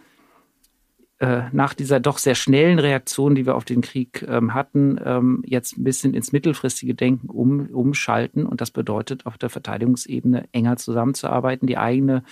äh, 1.21 1.51
nach 1.53 1.75
dieser 1.75 2.01
doch 2.01 2.17
sehr 2.17 2.35
schnellen 2.35 2.79
Reaktion, 2.79 3.35
die 3.35 3.45
wir 3.45 3.55
auf 3.55 3.67
den 3.67 3.83
Krieg 3.83 4.25
ähm, 4.27 4.55
hatten, 4.55 4.99
ähm, 5.05 5.43
jetzt 5.45 5.77
ein 5.77 5.85
bisschen 5.85 6.15
ins 6.15 6.33
mittelfristige 6.33 6.95
Denken 6.95 7.29
um, 7.29 7.67
umschalten. 7.67 8.47
Und 8.47 8.63
das 8.63 8.71
bedeutet, 8.71 9.27
auf 9.27 9.37
der 9.37 9.51
Verteidigungsebene 9.51 10.49
enger 10.53 10.77
zusammenzuarbeiten, 10.77 11.67
die 11.67 11.77
eigene 11.77 12.23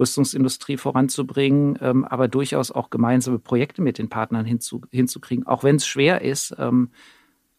Rüstungsindustrie 0.00 0.76
voranzubringen, 0.76 1.78
ähm, 1.80 2.04
aber 2.04 2.28
durchaus 2.28 2.70
auch 2.70 2.90
gemeinsame 2.90 3.38
Projekte 3.38 3.82
mit 3.82 3.98
den 3.98 4.08
Partnern 4.08 4.46
hinzu, 4.46 4.82
hinzukriegen, 4.90 5.46
auch 5.46 5.64
wenn 5.64 5.76
es 5.76 5.86
schwer 5.86 6.22
ist. 6.22 6.54
Ähm, 6.58 6.90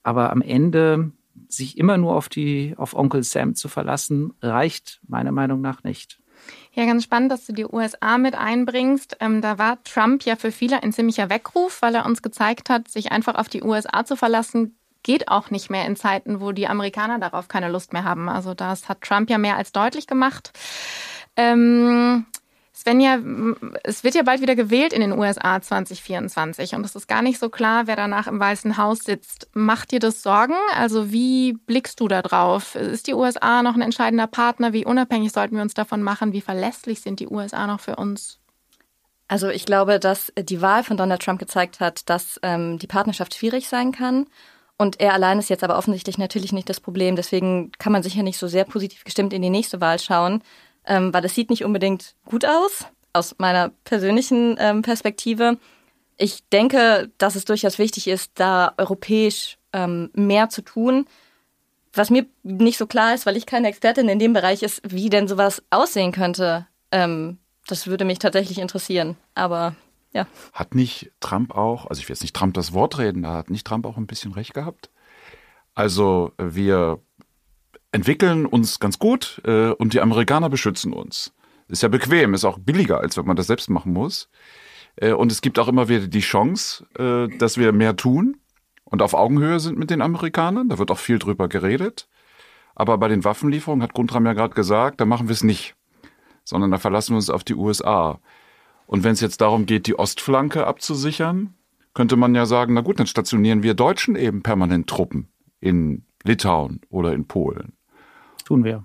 aber 0.03 0.31
am 0.31 0.41
Ende 0.41 1.11
sich 1.47 1.77
immer 1.77 1.97
nur 1.97 2.15
auf 2.15 2.29
die 2.29 2.73
auf 2.77 2.93
Onkel 2.93 3.23
Sam 3.23 3.55
zu 3.55 3.67
verlassen, 3.67 4.33
reicht 4.41 4.99
meiner 5.07 5.31
Meinung 5.31 5.61
nach 5.61 5.83
nicht. 5.83 6.19
Ja, 6.71 6.85
ganz 6.85 7.03
spannend, 7.03 7.31
dass 7.31 7.45
du 7.45 7.53
die 7.53 7.65
USA 7.65 8.17
mit 8.17 8.35
einbringst. 8.35 9.17
Ähm, 9.19 9.41
da 9.41 9.57
war 9.57 9.83
Trump 9.83 10.23
ja 10.23 10.35
für 10.35 10.51
viele 10.51 10.81
ein 10.83 10.93
ziemlicher 10.93 11.29
Weckruf, 11.29 11.81
weil 11.81 11.95
er 11.95 12.05
uns 12.05 12.21
gezeigt 12.21 12.69
hat, 12.69 12.87
sich 12.87 13.11
einfach 13.11 13.35
auf 13.35 13.49
die 13.49 13.63
USA 13.63 14.05
zu 14.05 14.15
verlassen, 14.15 14.77
geht 15.03 15.29
auch 15.29 15.49
nicht 15.49 15.69
mehr 15.69 15.85
in 15.85 15.95
Zeiten, 15.95 16.41
wo 16.41 16.51
die 16.51 16.67
Amerikaner 16.67 17.19
darauf 17.19 17.47
keine 17.47 17.69
Lust 17.69 17.93
mehr 17.93 18.03
haben. 18.03 18.29
Also 18.29 18.53
das 18.53 18.89
hat 18.89 19.01
Trump 19.01 19.29
ja 19.29 19.37
mehr 19.37 19.57
als 19.57 19.71
deutlich 19.71 20.07
gemacht. 20.07 20.51
Ähm, 21.35 22.25
Svenja, 22.79 23.19
es 23.83 24.05
wird 24.05 24.15
ja 24.15 24.23
bald 24.23 24.39
wieder 24.39 24.55
gewählt 24.55 24.93
in 24.93 25.01
den 25.01 25.11
USA 25.11 25.61
2024 25.61 26.75
und 26.75 26.85
es 26.85 26.95
ist 26.95 27.09
gar 27.09 27.21
nicht 27.21 27.37
so 27.37 27.49
klar, 27.49 27.87
wer 27.87 27.97
danach 27.97 28.27
im 28.27 28.39
Weißen 28.39 28.77
Haus 28.77 28.99
sitzt. 28.99 29.49
Macht 29.53 29.91
dir 29.91 29.99
das 29.99 30.23
Sorgen? 30.23 30.55
Also 30.77 31.11
wie 31.11 31.53
blickst 31.53 31.99
du 31.99 32.07
da 32.07 32.21
drauf? 32.21 32.75
Ist 32.75 33.07
die 33.07 33.13
USA 33.13 33.63
noch 33.63 33.75
ein 33.75 33.81
entscheidender 33.81 34.27
Partner? 34.27 34.71
Wie 34.71 34.85
unabhängig 34.85 35.33
sollten 35.33 35.57
wir 35.57 35.61
uns 35.61 35.73
davon 35.73 36.01
machen? 36.01 36.31
Wie 36.31 36.39
verlässlich 36.39 37.01
sind 37.01 37.19
die 37.19 37.27
USA 37.27 37.67
noch 37.67 37.81
für 37.81 37.97
uns? 37.97 38.39
Also 39.27 39.49
ich 39.49 39.65
glaube, 39.65 39.99
dass 39.99 40.31
die 40.39 40.61
Wahl 40.61 40.85
von 40.85 40.95
Donald 40.95 41.21
Trump 41.21 41.39
gezeigt 41.39 41.81
hat, 41.81 42.09
dass 42.09 42.39
ähm, 42.43 42.79
die 42.79 42.87
Partnerschaft 42.87 43.35
schwierig 43.35 43.67
sein 43.67 43.91
kann. 43.91 44.25
Und 44.77 45.01
er 45.01 45.13
allein 45.13 45.37
ist 45.37 45.49
jetzt 45.49 45.65
aber 45.65 45.77
offensichtlich 45.77 46.17
natürlich 46.17 46.53
nicht 46.53 46.69
das 46.69 46.79
Problem. 46.79 47.17
Deswegen 47.17 47.73
kann 47.77 47.91
man 47.91 48.03
sicher 48.03 48.23
nicht 48.23 48.37
so 48.37 48.47
sehr 48.47 48.63
positiv 48.63 49.03
gestimmt 49.03 49.33
in 49.33 49.41
die 49.41 49.49
nächste 49.49 49.81
Wahl 49.81 49.99
schauen 49.99 50.41
ähm, 50.89 51.13
weil 51.13 51.21
das 51.21 51.35
sieht 51.35 51.49
nicht 51.49 51.63
unbedingt 51.63 52.15
gut 52.25 52.45
aus, 52.45 52.85
aus 53.13 53.35
meiner 53.37 53.69
persönlichen 53.85 54.57
ähm, 54.59 54.81
Perspektive. 54.81 55.57
Ich 56.17 56.43
denke, 56.49 57.11
dass 57.17 57.35
es 57.35 57.45
durchaus 57.45 57.79
wichtig 57.79 58.07
ist, 58.07 58.31
da 58.35 58.73
europäisch 58.77 59.57
ähm, 59.71 60.09
mehr 60.13 60.49
zu 60.49 60.61
tun. 60.61 61.05
Was 61.93 62.09
mir 62.09 62.25
nicht 62.43 62.77
so 62.77 62.87
klar 62.87 63.13
ist, 63.13 63.25
weil 63.25 63.37
ich 63.37 63.45
keine 63.45 63.67
Expertin 63.69 64.09
in 64.09 64.19
dem 64.19 64.33
Bereich 64.33 64.63
ist, 64.63 64.81
wie 64.83 65.09
denn 65.09 65.27
sowas 65.27 65.63
aussehen 65.69 66.11
könnte. 66.11 66.67
Ähm, 66.91 67.37
das 67.67 67.87
würde 67.87 68.03
mich 68.03 68.19
tatsächlich 68.19 68.57
interessieren. 68.57 69.15
Aber 69.35 69.75
ja. 70.11 70.27
Hat 70.53 70.75
nicht 70.75 71.11
Trump 71.19 71.55
auch, 71.55 71.85
also 71.85 72.01
ich 72.01 72.09
will 72.09 72.15
jetzt 72.15 72.23
nicht 72.23 72.35
Trump 72.35 72.55
das 72.55 72.73
Wort 72.73 72.97
reden, 72.97 73.21
da 73.21 73.35
hat 73.35 73.49
nicht 73.49 73.65
Trump 73.65 73.85
auch 73.85 73.97
ein 73.97 74.07
bisschen 74.07 74.33
recht 74.33 74.53
gehabt? 74.53 74.89
Also 75.75 76.33
wir 76.37 76.99
entwickeln 77.91 78.45
uns 78.45 78.79
ganz 78.79 78.99
gut 78.99 79.41
äh, 79.45 79.69
und 79.69 79.93
die 79.93 80.01
Amerikaner 80.01 80.49
beschützen 80.49 80.93
uns. 80.93 81.33
Ist 81.67 81.83
ja 81.83 81.89
bequem, 81.89 82.33
ist 82.33 82.45
auch 82.45 82.59
billiger, 82.59 82.99
als 82.99 83.17
wenn 83.17 83.25
man 83.25 83.35
das 83.35 83.47
selbst 83.47 83.69
machen 83.69 83.93
muss. 83.93 84.29
Äh, 84.95 85.13
und 85.13 85.31
es 85.31 85.41
gibt 85.41 85.59
auch 85.59 85.67
immer 85.67 85.89
wieder 85.89 86.07
die 86.07 86.19
Chance, 86.19 86.85
äh, 86.97 87.35
dass 87.37 87.57
wir 87.57 87.71
mehr 87.71 87.95
tun 87.95 88.37
und 88.83 89.01
auf 89.01 89.13
Augenhöhe 89.13 89.59
sind 89.59 89.77
mit 89.77 89.89
den 89.89 90.01
Amerikanern. 90.01 90.69
Da 90.69 90.77
wird 90.79 90.91
auch 90.91 90.97
viel 90.97 91.19
drüber 91.19 91.47
geredet. 91.47 92.07
Aber 92.75 92.97
bei 92.97 93.07
den 93.07 93.23
Waffenlieferungen 93.23 93.83
hat 93.83 93.93
Guntram 93.93 94.25
ja 94.25 94.33
gerade 94.33 94.55
gesagt, 94.55 95.01
da 95.01 95.05
machen 95.05 95.27
wir 95.27 95.33
es 95.33 95.43
nicht, 95.43 95.75
sondern 96.43 96.71
da 96.71 96.77
verlassen 96.77 97.11
wir 97.11 97.17
uns 97.17 97.29
auf 97.29 97.43
die 97.43 97.55
USA. 97.55 98.19
Und 98.85 99.03
wenn 99.03 99.11
es 99.11 99.21
jetzt 99.21 99.41
darum 99.41 99.65
geht, 99.65 99.85
die 99.85 99.99
Ostflanke 99.99 100.65
abzusichern, 100.65 101.53
könnte 101.93 102.15
man 102.15 102.33
ja 102.33 102.45
sagen, 102.45 102.73
na 102.73 102.81
gut, 102.81 102.99
dann 102.99 103.07
stationieren 103.07 103.63
wir 103.63 103.73
Deutschen 103.73 104.15
eben 104.15 104.41
permanent 104.41 104.87
Truppen 104.87 105.27
in 105.59 106.05
Litauen 106.23 106.81
oder 106.89 107.13
in 107.13 107.27
Polen. 107.27 107.73
Tun 108.49 108.63
wir. 108.63 108.83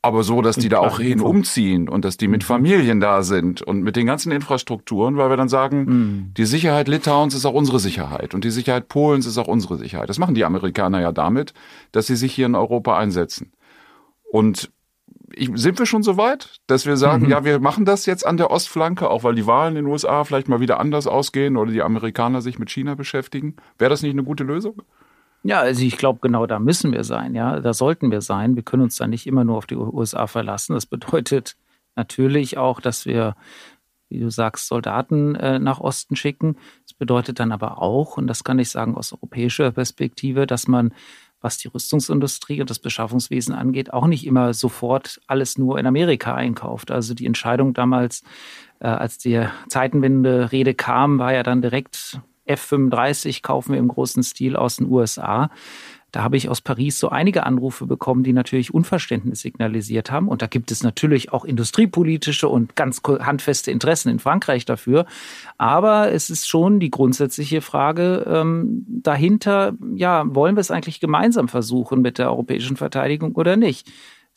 Aber 0.00 0.22
so, 0.22 0.42
dass 0.42 0.54
die 0.54 0.68
da 0.68 0.78
auch 0.78 1.00
hin 1.00 1.20
umziehen 1.20 1.88
und 1.88 2.04
dass 2.04 2.16
die 2.16 2.28
mit 2.28 2.42
mhm. 2.42 2.46
Familien 2.46 3.00
da 3.00 3.24
sind 3.24 3.62
und 3.62 3.82
mit 3.82 3.96
den 3.96 4.06
ganzen 4.06 4.30
Infrastrukturen, 4.30 5.16
weil 5.16 5.28
wir 5.28 5.36
dann 5.36 5.48
sagen, 5.48 5.78
mhm. 5.84 6.34
die 6.36 6.44
Sicherheit 6.44 6.86
Litauens 6.86 7.34
ist 7.34 7.44
auch 7.44 7.52
unsere 7.52 7.80
Sicherheit 7.80 8.32
und 8.32 8.44
die 8.44 8.52
Sicherheit 8.52 8.86
Polens 8.86 9.26
ist 9.26 9.38
auch 9.38 9.48
unsere 9.48 9.76
Sicherheit. 9.76 10.08
Das 10.08 10.20
machen 10.20 10.36
die 10.36 10.44
Amerikaner 10.44 11.00
ja 11.00 11.10
damit, 11.10 11.52
dass 11.90 12.06
sie 12.06 12.14
sich 12.14 12.32
hier 12.32 12.46
in 12.46 12.54
Europa 12.54 12.96
einsetzen. 12.96 13.50
Und 14.30 14.70
ich, 15.32 15.50
sind 15.54 15.80
wir 15.80 15.86
schon 15.86 16.04
so 16.04 16.16
weit, 16.16 16.60
dass 16.68 16.86
wir 16.86 16.96
sagen, 16.96 17.24
mhm. 17.24 17.30
ja, 17.32 17.44
wir 17.44 17.58
machen 17.58 17.84
das 17.84 18.06
jetzt 18.06 18.24
an 18.24 18.36
der 18.36 18.52
Ostflanke, 18.52 19.10
auch 19.10 19.24
weil 19.24 19.34
die 19.34 19.48
Wahlen 19.48 19.74
in 19.74 19.86
den 19.86 19.92
USA 19.92 20.22
vielleicht 20.22 20.48
mal 20.48 20.60
wieder 20.60 20.78
anders 20.78 21.08
ausgehen 21.08 21.56
oder 21.56 21.72
die 21.72 21.82
Amerikaner 21.82 22.40
sich 22.40 22.60
mit 22.60 22.70
China 22.70 22.94
beschäftigen? 22.94 23.56
Wäre 23.76 23.90
das 23.90 24.02
nicht 24.02 24.12
eine 24.12 24.22
gute 24.22 24.44
Lösung? 24.44 24.82
Ja, 25.46 25.60
also 25.60 25.84
ich 25.84 25.96
glaube, 25.96 26.18
genau 26.20 26.46
da 26.46 26.58
müssen 26.58 26.92
wir 26.92 27.04
sein, 27.04 27.36
ja. 27.36 27.60
Da 27.60 27.72
sollten 27.72 28.10
wir 28.10 28.20
sein. 28.20 28.56
Wir 28.56 28.64
können 28.64 28.82
uns 28.82 28.96
da 28.96 29.06
nicht 29.06 29.28
immer 29.28 29.44
nur 29.44 29.56
auf 29.56 29.66
die 29.66 29.76
USA 29.76 30.26
verlassen. 30.26 30.74
Das 30.74 30.86
bedeutet 30.86 31.56
natürlich 31.94 32.58
auch, 32.58 32.80
dass 32.80 33.06
wir, 33.06 33.36
wie 34.08 34.18
du 34.18 34.28
sagst, 34.28 34.66
Soldaten 34.66 35.36
äh, 35.36 35.60
nach 35.60 35.78
Osten 35.78 36.16
schicken. 36.16 36.56
Das 36.82 36.94
bedeutet 36.94 37.38
dann 37.38 37.52
aber 37.52 37.80
auch, 37.80 38.16
und 38.16 38.26
das 38.26 38.42
kann 38.42 38.58
ich 38.58 38.70
sagen 38.70 38.96
aus 38.96 39.12
europäischer 39.12 39.70
Perspektive, 39.70 40.48
dass 40.48 40.66
man 40.66 40.92
was 41.40 41.58
die 41.58 41.68
Rüstungsindustrie 41.68 42.60
und 42.60 42.70
das 42.70 42.80
Beschaffungswesen 42.80 43.54
angeht, 43.54 43.92
auch 43.92 44.06
nicht 44.06 44.26
immer 44.26 44.52
sofort 44.52 45.20
alles 45.28 45.58
nur 45.58 45.78
in 45.78 45.86
Amerika 45.86 46.34
einkauft. 46.34 46.90
Also 46.90 47.14
die 47.14 47.26
Entscheidung 47.26 47.72
damals, 47.72 48.24
äh, 48.80 48.88
als 48.88 49.18
die 49.18 49.46
Zeitenwende-Rede 49.68 50.74
kam, 50.74 51.20
war 51.20 51.32
ja 51.32 51.44
dann 51.44 51.62
direkt 51.62 52.20
F-35 52.46 53.42
kaufen 53.42 53.72
wir 53.72 53.78
im 53.78 53.88
großen 53.88 54.22
Stil 54.22 54.56
aus 54.56 54.76
den 54.76 54.90
USA. 54.90 55.50
Da 56.16 56.22
habe 56.22 56.38
ich 56.38 56.48
aus 56.48 56.62
Paris 56.62 56.98
so 56.98 57.10
einige 57.10 57.44
Anrufe 57.44 57.84
bekommen, 57.84 58.22
die 58.22 58.32
natürlich 58.32 58.72
Unverständnis 58.72 59.40
signalisiert 59.40 60.10
haben. 60.10 60.28
Und 60.28 60.40
da 60.40 60.46
gibt 60.46 60.70
es 60.70 60.82
natürlich 60.82 61.30
auch 61.30 61.44
industriepolitische 61.44 62.48
und 62.48 62.74
ganz 62.74 63.02
handfeste 63.04 63.70
Interessen 63.70 64.08
in 64.08 64.18
Frankreich 64.18 64.64
dafür. 64.64 65.04
Aber 65.58 66.10
es 66.12 66.30
ist 66.30 66.48
schon 66.48 66.80
die 66.80 66.90
grundsätzliche 66.90 67.60
Frage 67.60 68.24
ähm, 68.26 68.86
dahinter, 68.88 69.74
ja, 69.94 70.24
wollen 70.34 70.56
wir 70.56 70.62
es 70.62 70.70
eigentlich 70.70 71.00
gemeinsam 71.00 71.48
versuchen 71.48 72.00
mit 72.00 72.16
der 72.16 72.30
europäischen 72.30 72.78
Verteidigung 72.78 73.34
oder 73.34 73.56
nicht? 73.56 73.92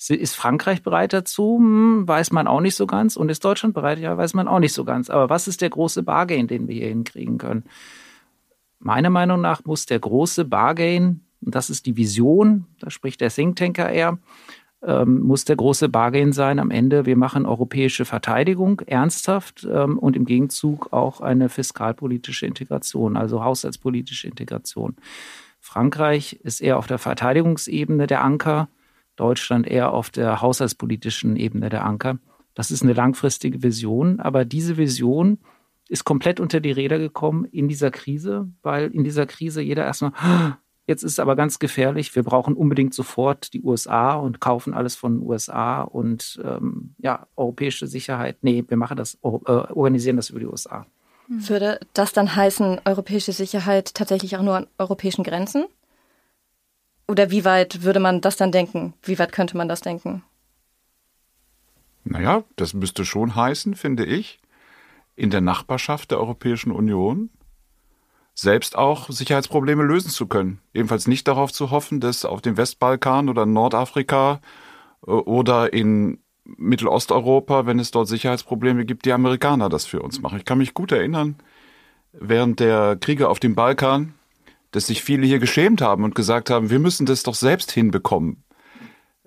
Ist 0.08 0.36
Frankreich 0.36 0.82
bereit 0.82 1.14
dazu? 1.14 1.60
Hm, 1.60 2.08
weiß 2.08 2.32
man 2.32 2.48
auch 2.48 2.62
nicht 2.62 2.76
so 2.76 2.88
ganz. 2.88 3.16
Und 3.16 3.30
ist 3.30 3.46
Deutschland 3.46 3.74
bereit? 3.74 4.00
Ja, 4.00 4.18
weiß 4.18 4.34
man 4.34 4.48
auch 4.48 4.60
nicht 4.60 4.74
so 4.74 4.84
ganz. 4.84 5.10
Aber 5.10 5.30
was 5.30 5.48
ist 5.48 5.62
der 5.62 5.70
große 5.70 6.04
Bargain, 6.04 6.48
den 6.48 6.68
wir 6.68 6.76
hier 6.76 6.88
hinkriegen 6.88 7.38
können? 7.38 7.64
Meiner 8.80 9.10
Meinung 9.10 9.42
nach 9.42 9.66
muss 9.66 9.86
der 9.86 10.00
große 10.00 10.46
Bargain, 10.46 11.22
und 11.42 11.56
das 11.56 11.70
ist 11.70 11.86
die 11.86 11.98
Vision, 11.98 12.66
da 12.80 12.90
spricht 12.90 13.22
der 13.22 13.30
Think 13.30 13.58
Tanker 13.58 13.90
eher, 13.90 14.18
ähm, 14.82 15.20
muss 15.20 15.44
der 15.44 15.58
große 15.58 15.90
Bargain 15.90 16.32
sein 16.32 16.60
am 16.60 16.72
Ende, 16.72 17.06
wir 17.06 17.18
machen 17.18 17.46
europäische 17.46 18.06
Verteidigung 18.06 18.80
ernsthaft 18.86 19.68
ähm, 19.70 20.00
und 20.00 20.16
im 20.16 20.24
Gegenzug 20.26 20.94
auch 20.94 21.20
eine 21.20 21.50
fiskalpolitische 21.50 22.46
Integration, 22.46 23.18
also 23.18 23.44
haushaltspolitische 23.44 24.28
Integration. 24.28 24.96
Frankreich 25.60 26.40
ist 26.44 26.62
eher 26.62 26.78
auf 26.78 26.88
der 26.88 26.98
Verteidigungsebene 26.98 28.08
der 28.08 28.24
Anker, 28.24 28.70
Deutschland 29.18 29.68
eher 29.68 29.92
auf 29.92 30.10
der 30.10 30.42
haushaltspolitischen 30.42 31.36
Ebene 31.36 31.68
der 31.68 31.86
Anker. 31.86 32.18
Das 32.56 32.72
ist 32.72 32.82
eine 32.82 32.94
langfristige 32.94 33.62
Vision, 33.62 34.22
aber 34.22 34.46
diese 34.46 34.78
Vision 34.78 35.40
ist 35.90 36.06
komplett 36.06 36.40
unter 36.40 36.60
die 36.60 36.72
Räder 36.72 37.00
gekommen 37.00 37.46
in 37.46 37.68
dieser 37.68 37.92
Krise, 37.92 38.48
weil 38.62 38.92
in 38.92 39.04
dieser 39.04 39.26
Krise 39.26 39.62
jeder 39.62 39.84
erstmal, 39.84 40.14
jetzt 40.88 41.04
ist 41.04 41.14
es 41.14 41.20
aber 41.20 41.36
ganz 41.36 41.60
gefährlich, 41.60 42.16
wir 42.16 42.24
brauchen 42.24 42.54
unbedingt 42.54 42.94
sofort 42.94 43.54
die 43.54 43.64
USA 43.64 44.14
und 44.14 44.40
kaufen 44.40 44.74
alles 44.74 44.96
von 44.96 45.16
den 45.16 45.28
USA 45.28 45.82
und 45.82 46.40
ähm, 46.46 46.94
ja, 47.00 47.28
europäische 47.36 47.88
Sicherheit. 47.88 48.38
Nee, 48.42 48.64
wir 48.68 48.78
machen 48.78 48.98
das, 48.98 49.16
äh, 49.16 49.28
organisieren 49.28 50.16
das 50.16 50.30
über 50.30 50.40
die 50.40 50.46
USA. 50.46 50.86
Hm. 51.28 51.50
Würde 51.50 51.80
das 51.94 52.14
dann 52.14 52.36
heißen, 52.36 52.82
europäische 52.86 53.34
Sicherheit 53.34 53.94
tatsächlich 53.96 54.38
auch 54.38 54.44
nur 54.44 54.58
an 54.58 54.68
europäischen 54.78 55.24
Grenzen? 55.24 55.66
Oder 57.08 57.32
wie 57.32 57.44
weit 57.44 57.82
würde 57.82 58.00
man 58.00 58.22
das 58.22 58.38
dann 58.38 58.52
denken? 58.52 58.94
Wie 59.02 59.18
weit 59.18 59.32
könnte 59.32 59.58
man 59.58 59.68
das 59.68 59.82
denken? 59.82 60.24
Naja, 62.04 62.44
das 62.56 62.76
müsste 62.76 63.06
schon 63.06 63.36
heißen, 63.36 63.74
finde 63.74 64.06
ich, 64.06 64.39
in 65.20 65.30
der 65.30 65.42
Nachbarschaft 65.42 66.12
der 66.12 66.20
Europäischen 66.20 66.72
Union 66.72 67.30
selbst 68.34 68.78
auch 68.78 69.10
Sicherheitsprobleme 69.10 69.84
lösen 69.84 70.10
zu 70.10 70.28
können. 70.28 70.62
Ebenfalls 70.74 71.08
nicht 71.08 71.28
darauf 71.28 71.52
zu 71.52 71.72
hoffen, 71.72 72.00
dass 72.00 72.24
auf 72.24 72.42
dem 72.42 72.56
Westbalkan 72.56 73.28
oder 73.28 73.46
Nordafrika 73.46 74.40
äh, 75.06 75.12
oder 75.12 75.74
in 75.74 76.20
Mittelosteuropa, 76.46 77.66
wenn 77.66 77.80
es 77.80 77.92
dort 77.92 78.08
Sicherheitsprobleme 78.08 78.86
gibt, 78.86 79.06
die 79.06 79.12
Amerikaner 79.12 79.68
das 79.68 79.86
für 79.86 80.02
uns 80.02 80.22
machen. 80.22 80.40
Ich 80.40 80.46
kann 80.46 80.58
mich 80.58 80.74
gut 80.74 80.92
erinnern, 80.92 81.36
während 82.14 82.60
der 82.60 82.96
Kriege 82.96 83.28
auf 83.28 83.40
dem 83.40 83.56
Balkan, 83.56 84.14
dass 84.72 84.88
sich 84.88 85.04
viele 85.04 85.28
hier 85.28 85.40
geschämt 85.40 85.82
haben 85.82 86.04
und 86.06 86.16
gesagt 86.16 86.50
haben, 86.50 86.70
wir 86.70 86.80
müssen 86.80 87.06
das 87.06 87.24
doch 87.24 87.36
selbst 87.36 87.72
hinbekommen. 87.72 88.44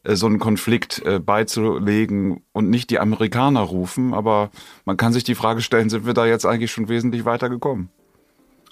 Äh, 0.05 0.17
so 0.17 0.27
einen 0.27 0.39
Konflikt 0.39 1.03
äh, 1.05 1.19
beizulegen 1.19 2.43
und 2.53 2.71
nicht 2.71 2.91
die 2.91 2.99
Amerikaner 2.99 3.61
rufen. 3.61 4.15
Aber 4.15 4.51
man 4.85 4.97
kann 4.97 5.13
sich 5.13 5.25
die 5.25 5.35
Frage 5.35 5.61
stellen, 5.61 5.91
sind 5.91 6.07
wir 6.07 6.15
da 6.15 6.27
jetzt 6.27 6.47
eigentlich 6.47 6.73
schon 6.73 6.89
wesentlich 6.89 7.25
weiter 7.25 7.49
gekommen? 7.49 7.91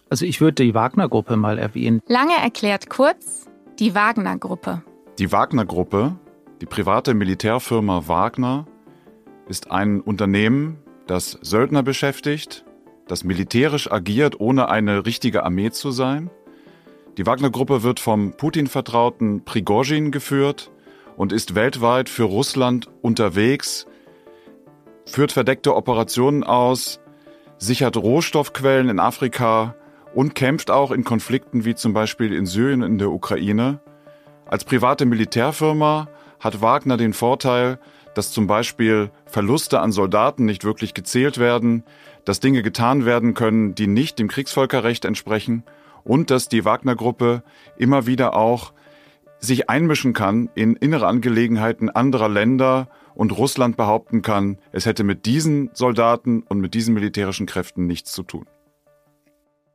Also 0.08 0.24
ich 0.24 0.40
würde 0.40 0.64
die 0.64 0.74
Wagner-Gruppe 0.74 1.36
mal 1.36 1.58
erwähnen. 1.58 2.00
Lange 2.06 2.34
erklärt 2.42 2.90
kurz, 2.90 3.48
die 3.78 3.94
Wagner-Gruppe. 3.94 4.82
Die 5.18 5.30
Wagner-Gruppe, 5.30 6.16
die 6.60 6.66
private 6.66 7.14
Militärfirma 7.14 8.08
Wagner, 8.08 8.66
ist 9.48 9.70
ein 9.70 10.00
Unternehmen, 10.00 10.78
das 11.06 11.38
Söldner 11.42 11.82
beschäftigt, 11.82 12.64
das 13.06 13.24
militärisch 13.24 13.90
agiert, 13.90 14.38
ohne 14.40 14.68
eine 14.68 15.06
richtige 15.06 15.44
Armee 15.44 15.70
zu 15.70 15.90
sein. 15.92 16.30
Die 17.16 17.26
Wagner-Gruppe 17.26 17.82
wird 17.82 18.00
vom 18.00 18.32
Putin-Vertrauten 18.36 19.44
Prigozhin 19.44 20.10
geführt 20.10 20.70
und 21.20 21.34
ist 21.34 21.54
weltweit 21.54 22.08
für 22.08 22.22
Russland 22.22 22.88
unterwegs, 23.02 23.86
führt 25.04 25.32
verdeckte 25.32 25.76
Operationen 25.76 26.44
aus, 26.44 26.98
sichert 27.58 27.98
Rohstoffquellen 27.98 28.88
in 28.88 28.98
Afrika 28.98 29.74
und 30.14 30.34
kämpft 30.34 30.70
auch 30.70 30.90
in 30.90 31.04
Konflikten 31.04 31.66
wie 31.66 31.74
zum 31.74 31.92
Beispiel 31.92 32.32
in 32.32 32.46
Syrien 32.46 32.82
und 32.82 32.92
in 32.92 32.98
der 32.98 33.10
Ukraine. 33.10 33.80
Als 34.46 34.64
private 34.64 35.04
Militärfirma 35.04 36.08
hat 36.38 36.62
Wagner 36.62 36.96
den 36.96 37.12
Vorteil, 37.12 37.78
dass 38.14 38.32
zum 38.32 38.46
Beispiel 38.46 39.10
Verluste 39.26 39.80
an 39.80 39.92
Soldaten 39.92 40.46
nicht 40.46 40.64
wirklich 40.64 40.94
gezählt 40.94 41.36
werden, 41.36 41.84
dass 42.24 42.40
Dinge 42.40 42.62
getan 42.62 43.04
werden 43.04 43.34
können, 43.34 43.74
die 43.74 43.88
nicht 43.88 44.18
dem 44.18 44.28
Kriegsvölkerrecht 44.28 45.04
entsprechen 45.04 45.64
und 46.02 46.30
dass 46.30 46.48
die 46.48 46.64
Wagner-Gruppe 46.64 47.42
immer 47.76 48.06
wieder 48.06 48.34
auch 48.34 48.72
sich 49.40 49.68
einmischen 49.70 50.12
kann 50.12 50.50
in 50.54 50.76
innere 50.76 51.06
Angelegenheiten 51.06 51.90
anderer 51.90 52.28
Länder 52.28 52.88
und 53.14 53.36
Russland 53.36 53.76
behaupten 53.76 54.22
kann, 54.22 54.58
es 54.72 54.86
hätte 54.86 55.04
mit 55.04 55.26
diesen 55.26 55.70
Soldaten 55.72 56.42
und 56.42 56.60
mit 56.60 56.74
diesen 56.74 56.94
militärischen 56.94 57.46
Kräften 57.46 57.86
nichts 57.86 58.12
zu 58.12 58.22
tun. 58.22 58.46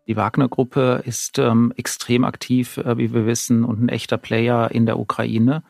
Die 0.07 0.15
Wagner-Gruppe 0.15 1.01
ist 1.05 1.39
ähm, 1.39 1.74
extrem 1.75 2.25
aktiv, 2.25 2.77
äh, 2.77 2.98
wie 2.98 3.13
wir 3.13 3.25
wissen, 3.25 3.63
und 3.63 3.81
ein 3.81 3.89
echter 3.89 4.17
Player 4.17 4.69
in 4.72 4.86
der 4.86 5.00
Ukraine. 5.00 5.63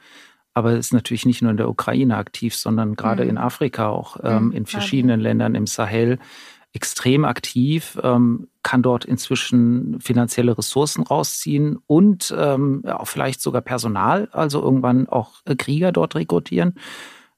Aber 0.54 0.74
ist 0.74 0.94
natürlich 0.94 1.25
nicht 1.25 1.42
nur 1.42 1.52
in 1.52 1.58
der 1.58 1.70
Ukraine 1.70 2.18
aktiv, 2.18 2.56
sondern 2.56 2.96
gerade 2.96 3.24
mhm. 3.24 3.32
in 3.32 3.38
Afrika 3.38 3.90
auch, 3.90 4.18
ähm, 4.24 4.46
mhm, 4.46 4.52
in 4.52 4.66
verschiedenen 4.66 5.20
Ländern 5.20 5.56
im 5.56 5.68
Sahel 5.68 6.20
extrem 6.75 7.24
aktiv, 7.24 7.98
ähm, 8.03 8.50
kann 8.62 8.82
dort 8.82 9.05
inzwischen 9.05 10.00
finanzielle 10.01 10.58
Ressourcen 10.58 11.03
rausziehen 11.03 11.79
und 11.88 12.36
ähm, 12.38 12.84
auch 12.86 13.08
vielleicht 13.08 13.41
sogar 13.41 13.62
Personal, 13.62 14.27
also 14.32 14.62
irgendwann 14.62 15.08
auch 15.08 15.36
äh, 15.46 15.55
Krieger 15.55 15.91
dort 15.91 16.15
rekrutieren. 16.15 16.75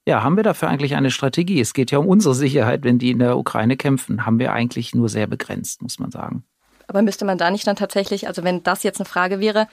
Ja, 0.06 0.24
haben 0.24 0.38
wir 0.38 0.44
dafür 0.44 0.70
eigentlich 0.70 0.96
eine 0.96 1.12
Strategie? 1.12 1.60
Es 1.60 1.74
geht 1.74 1.92
ja 1.92 2.00
um 2.00 2.08
unsere 2.08 2.34
Sicherheit, 2.34 2.84
wenn 2.84 2.98
die 2.98 3.12
in 3.12 3.20
der 3.20 3.38
Ukraine 3.38 3.78
kämpfen, 3.78 4.26
haben 4.26 4.40
wir 4.40 4.54
eigentlich 4.54 4.96
nur 4.96 5.10
sehr 5.10 5.28
begrenzt, 5.28 5.82
muss 5.82 6.00
man 6.00 6.12
sagen. 6.12 6.44
Aber 6.88 7.02
müsste 7.02 7.26
man 7.26 7.38
da 7.38 7.52
nicht 7.52 7.68
dann 7.68 7.76
tatsächlich, 7.76 8.28
also 8.28 8.44
wenn 8.44 8.64
das 8.64 8.84
jetzt 8.84 9.00
eine 9.00 9.06
Frage 9.06 9.40
wäre, 9.40 9.68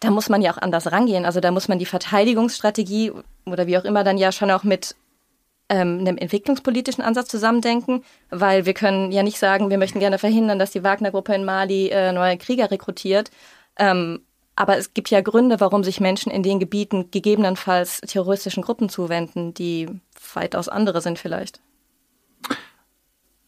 da 0.00 0.10
muss 0.10 0.28
man 0.28 0.42
ja 0.42 0.52
auch 0.52 0.58
anders 0.58 0.90
rangehen. 0.90 1.24
Also 1.24 1.40
da 1.40 1.50
muss 1.50 1.68
man 1.68 1.78
die 1.78 1.86
Verteidigungsstrategie 1.86 3.12
oder 3.46 3.66
wie 3.66 3.78
auch 3.78 3.84
immer 3.84 4.04
dann 4.04 4.18
ja 4.18 4.32
schon 4.32 4.50
auch 4.50 4.64
mit 4.64 4.96
ähm, 5.68 5.98
einem 6.00 6.16
entwicklungspolitischen 6.16 7.04
Ansatz 7.04 7.28
zusammendenken, 7.28 8.02
weil 8.30 8.66
wir 8.66 8.74
können 8.74 9.12
ja 9.12 9.22
nicht 9.22 9.38
sagen, 9.38 9.70
wir 9.70 9.78
möchten 9.78 10.00
gerne 10.00 10.18
verhindern, 10.18 10.58
dass 10.58 10.70
die 10.70 10.82
Wagner-Gruppe 10.82 11.34
in 11.34 11.44
Mali 11.44 11.88
äh, 11.88 12.12
neue 12.12 12.38
Krieger 12.38 12.70
rekrutiert. 12.70 13.30
Ähm, 13.78 14.20
aber 14.56 14.76
es 14.76 14.92
gibt 14.92 15.10
ja 15.10 15.20
Gründe, 15.20 15.60
warum 15.60 15.84
sich 15.84 16.00
Menschen 16.00 16.32
in 16.32 16.42
den 16.42 16.58
Gebieten 16.58 17.10
gegebenenfalls 17.10 18.00
terroristischen 18.00 18.62
Gruppen 18.62 18.88
zuwenden, 18.88 19.54
die 19.54 19.88
weitaus 20.34 20.68
andere 20.68 21.00
sind 21.00 21.18
vielleicht. 21.18 21.60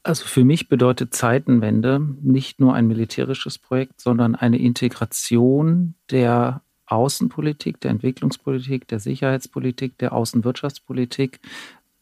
Also 0.03 0.25
für 0.25 0.45
mich 0.45 0.69
bedeutet 0.69 1.15
Zeitenwende 1.15 2.01
nicht 2.23 2.61
nur 2.61 2.75
ein 2.75 2.87
militärisches 2.87 3.59
Projekt, 3.59 4.01
sondern 4.01 4.35
eine 4.35 4.59
Integration 4.59 5.95
der 6.11 6.63
Außenpolitik, 6.87 7.81
der 7.81 7.91
Entwicklungspolitik, 7.93 8.89
der 8.89 8.99
Sicherheitspolitik, 8.99 9.99
der 9.99 10.13
Außenwirtschaftspolitik, 10.13 11.41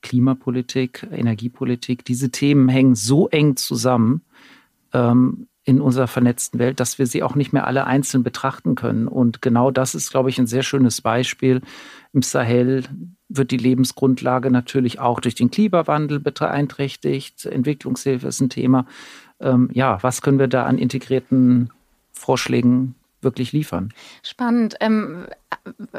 Klimapolitik, 0.02 1.06
Energiepolitik. 1.10 2.04
Diese 2.04 2.30
Themen 2.30 2.68
hängen 2.68 2.94
so 2.94 3.28
eng 3.28 3.56
zusammen 3.56 4.22
ähm, 4.92 5.48
in 5.64 5.80
unserer 5.80 6.06
vernetzten 6.06 6.58
Welt, 6.58 6.80
dass 6.80 6.98
wir 6.98 7.06
sie 7.06 7.22
auch 7.22 7.34
nicht 7.34 7.52
mehr 7.52 7.66
alle 7.66 7.86
einzeln 7.86 8.22
betrachten 8.22 8.74
können. 8.74 9.06
Und 9.06 9.42
genau 9.42 9.70
das 9.70 9.94
ist, 9.94 10.10
glaube 10.10 10.30
ich, 10.30 10.38
ein 10.38 10.46
sehr 10.46 10.62
schönes 10.62 11.02
Beispiel 11.02 11.60
im 12.12 12.22
Sahel 12.22 12.84
wird 13.28 13.50
die 13.50 13.58
Lebensgrundlage 13.58 14.50
natürlich 14.50 14.98
auch 15.00 15.20
durch 15.20 15.34
den 15.34 15.50
Klimawandel 15.50 16.20
beeinträchtigt. 16.20 17.44
Entwicklungshilfe 17.44 18.28
ist 18.28 18.40
ein 18.40 18.48
Thema. 18.48 18.86
Ähm, 19.40 19.68
ja, 19.72 20.02
was 20.02 20.22
können 20.22 20.38
wir 20.38 20.48
da 20.48 20.64
an 20.64 20.78
integrierten 20.78 21.70
Vorschlägen 22.12 22.94
wirklich 23.20 23.52
liefern? 23.52 23.92
Spannend. 24.22 24.76
Ähm, 24.80 25.26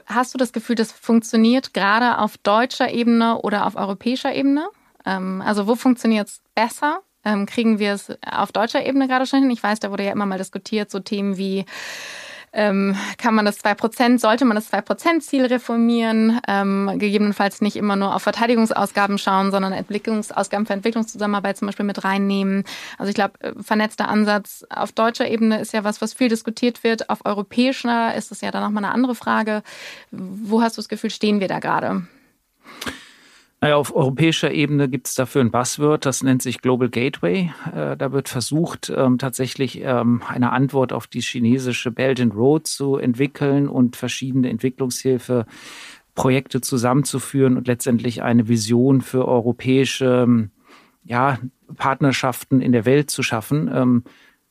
hast 0.06 0.34
du 0.34 0.38
das 0.38 0.54
Gefühl, 0.54 0.76
das 0.76 0.92
funktioniert 0.92 1.74
gerade 1.74 2.18
auf 2.20 2.38
deutscher 2.38 2.92
Ebene 2.92 3.40
oder 3.42 3.66
auf 3.66 3.76
europäischer 3.76 4.34
Ebene? 4.34 4.68
Ähm, 5.06 5.42
also 5.46 5.68
wo 5.68 5.76
funktioniert 5.76 6.28
es 6.28 6.42
besser? 6.56 7.02
Ähm, 7.26 7.46
kriegen 7.46 7.80
wir 7.80 7.94
es 7.94 8.12
auf 8.26 8.52
deutscher 8.52 8.86
Ebene 8.86 9.08
gerade 9.08 9.26
schon 9.26 9.42
hin? 9.42 9.52
Ich 9.52 9.64
weiß, 9.64 9.80
da 9.80 9.92
wurde 9.92 10.06
ja 10.06 10.12
immer 10.12 10.26
mal 10.26 10.38
diskutiert, 10.38 10.90
so 10.90 11.00
Themen 11.00 11.38
wie 11.38 11.66
ähm, 12.54 12.96
kann 13.18 13.36
man 13.36 13.46
das 13.46 13.64
2%, 13.64 14.20
sollte 14.20 14.46
man 14.46 14.56
das 14.56 14.72
2%-Ziel 14.72 15.46
reformieren, 15.46 16.40
ähm, 16.48 16.92
gegebenenfalls 16.96 17.62
nicht 17.62 17.76
immer 17.76 17.96
nur 17.96 18.16
auf 18.16 18.24
Verteidigungsausgaben 18.24 19.18
schauen, 19.18 19.52
sondern 19.52 19.74
Entwicklungsausgaben 19.74 20.66
für 20.66 20.74
Entwicklungszusammenarbeit 20.74 21.58
zum 21.58 21.68
Beispiel 21.68 21.86
mit 21.86 22.04
reinnehmen. 22.04 22.64
Also 22.98 23.10
ich 23.10 23.16
glaube, 23.16 23.34
äh, 23.42 23.54
vernetzter 23.62 24.08
Ansatz 24.08 24.66
auf 24.70 24.92
deutscher 24.92 25.28
Ebene 25.28 25.60
ist 25.60 25.74
ja 25.74 25.84
was, 25.84 26.02
was 26.02 26.14
viel 26.14 26.30
diskutiert 26.30 26.84
wird. 26.84 27.10
Auf 27.10 27.26
europäischer 27.26 28.16
ist 28.16 28.32
es 28.32 28.42
ja 28.42 28.52
dann 28.52 28.64
nochmal 28.64 28.84
eine 28.84 28.94
andere 28.94 29.16
Frage. 29.16 29.64
Wo 30.12 30.62
hast 30.62 30.78
du 30.78 30.82
das 30.82 30.90
Gefühl, 30.90 31.10
stehen 31.10 31.40
wir 31.40 31.48
da 31.48 31.60
gerade? 31.60 32.04
Naja, 33.62 33.76
auf 33.76 33.94
europäischer 33.94 34.52
Ebene 34.52 34.88
gibt 34.88 35.08
es 35.08 35.16
dafür 35.16 35.42
ein 35.42 35.52
Buzzword, 35.52 36.06
das 36.06 36.24
nennt 36.24 36.42
sich 36.42 36.62
Global 36.62 36.88
Gateway. 36.88 37.52
Äh, 37.76 37.98
da 37.98 38.14
wird 38.14 38.30
versucht, 38.30 38.90
ähm, 38.96 39.18
tatsächlich 39.18 39.82
ähm, 39.82 40.22
eine 40.26 40.54
Antwort 40.54 40.94
auf 40.94 41.08
die 41.08 41.20
chinesische 41.20 41.92
Belt 41.92 42.22
and 42.22 42.34
Road 42.36 42.68
zu 42.68 42.96
entwickeln 42.96 43.68
und 43.68 43.98
verschiedene 43.98 44.50
Entwicklungshilfeprojekte 44.50 46.62
zusammenzuführen 46.62 47.58
und 47.58 47.68
letztendlich 47.68 48.24
eine 48.24 48.48
Vision 48.48 49.02
für 49.02 49.28
europäische 49.28 50.48
ja, 51.04 51.38
Partnerschaften 51.76 52.62
in 52.62 52.72
der 52.72 52.86
Welt 52.86 53.12
zu 53.12 53.24
schaffen. 53.24 53.70
Ähm, 53.74 54.06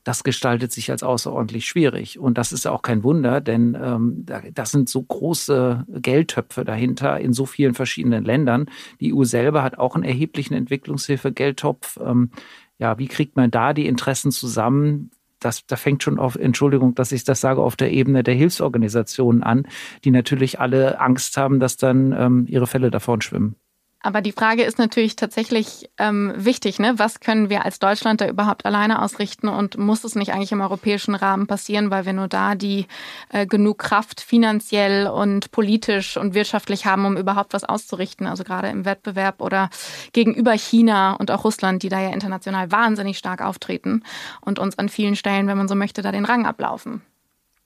das 0.08 0.24
gestaltet 0.24 0.72
sich 0.72 0.90
als 0.90 1.02
außerordentlich 1.02 1.66
schwierig. 1.66 2.18
Und 2.18 2.38
das 2.38 2.50
ist 2.50 2.66
auch 2.66 2.80
kein 2.80 3.02
Wunder, 3.04 3.42
denn 3.42 3.76
ähm, 3.78 4.24
das 4.54 4.70
sind 4.70 4.88
so 4.88 5.02
große 5.02 5.84
Geldtöpfe 6.00 6.64
dahinter 6.64 7.20
in 7.20 7.34
so 7.34 7.44
vielen 7.44 7.74
verschiedenen 7.74 8.24
Ländern. 8.24 8.70
Die 9.00 9.12
EU 9.12 9.24
selber 9.24 9.62
hat 9.62 9.76
auch 9.76 9.96
einen 9.96 10.04
erheblichen 10.04 10.54
Entwicklungshilfe-Geldtopf. 10.54 11.98
Ähm, 12.02 12.30
ja, 12.78 12.98
wie 12.98 13.06
kriegt 13.06 13.36
man 13.36 13.50
da 13.50 13.74
die 13.74 13.86
Interessen 13.86 14.32
zusammen? 14.32 15.10
Das, 15.40 15.66
da 15.66 15.76
fängt 15.76 16.02
schon 16.02 16.18
auf, 16.18 16.36
Entschuldigung, 16.36 16.94
dass 16.94 17.12
ich 17.12 17.24
das 17.24 17.42
sage, 17.42 17.60
auf 17.60 17.76
der 17.76 17.92
Ebene 17.92 18.22
der 18.22 18.34
Hilfsorganisationen 18.34 19.42
an, 19.42 19.66
die 20.04 20.10
natürlich 20.10 20.58
alle 20.58 21.02
Angst 21.02 21.36
haben, 21.36 21.60
dass 21.60 21.76
dann 21.76 22.12
ähm, 22.18 22.46
ihre 22.48 22.66
Fälle 22.66 22.90
davon 22.90 23.20
schwimmen. 23.20 23.56
Aber 24.00 24.20
die 24.20 24.32
Frage 24.32 24.62
ist 24.62 24.78
natürlich 24.78 25.16
tatsächlich 25.16 25.90
ähm, 25.98 26.32
wichtig, 26.36 26.78
ne? 26.78 26.94
Was 26.98 27.18
können 27.18 27.50
wir 27.50 27.64
als 27.64 27.80
Deutschland 27.80 28.20
da 28.20 28.28
überhaupt 28.28 28.64
alleine 28.64 29.02
ausrichten 29.02 29.48
und 29.48 29.76
muss 29.76 30.04
es 30.04 30.14
nicht 30.14 30.32
eigentlich 30.32 30.52
im 30.52 30.60
europäischen 30.60 31.16
Rahmen 31.16 31.48
passieren, 31.48 31.90
weil 31.90 32.06
wir 32.06 32.12
nur 32.12 32.28
da 32.28 32.54
die 32.54 32.86
äh, 33.30 33.44
genug 33.44 33.78
Kraft 33.78 34.20
finanziell 34.20 35.08
und 35.08 35.50
politisch 35.50 36.16
und 36.16 36.34
wirtschaftlich 36.34 36.86
haben, 36.86 37.06
um 37.06 37.16
überhaupt 37.16 37.52
was 37.54 37.64
auszurichten? 37.64 38.28
Also 38.28 38.44
gerade 38.44 38.68
im 38.68 38.84
Wettbewerb 38.84 39.42
oder 39.42 39.68
gegenüber 40.12 40.52
China 40.52 41.14
und 41.14 41.32
auch 41.32 41.42
Russland, 41.42 41.82
die 41.82 41.88
da 41.88 42.00
ja 42.00 42.10
international 42.10 42.70
wahnsinnig 42.70 43.18
stark 43.18 43.42
auftreten 43.42 44.04
und 44.40 44.60
uns 44.60 44.78
an 44.78 44.88
vielen 44.88 45.16
Stellen, 45.16 45.48
wenn 45.48 45.58
man 45.58 45.68
so 45.68 45.74
möchte, 45.74 46.02
da 46.02 46.12
den 46.12 46.24
Rang 46.24 46.46
ablaufen. 46.46 47.02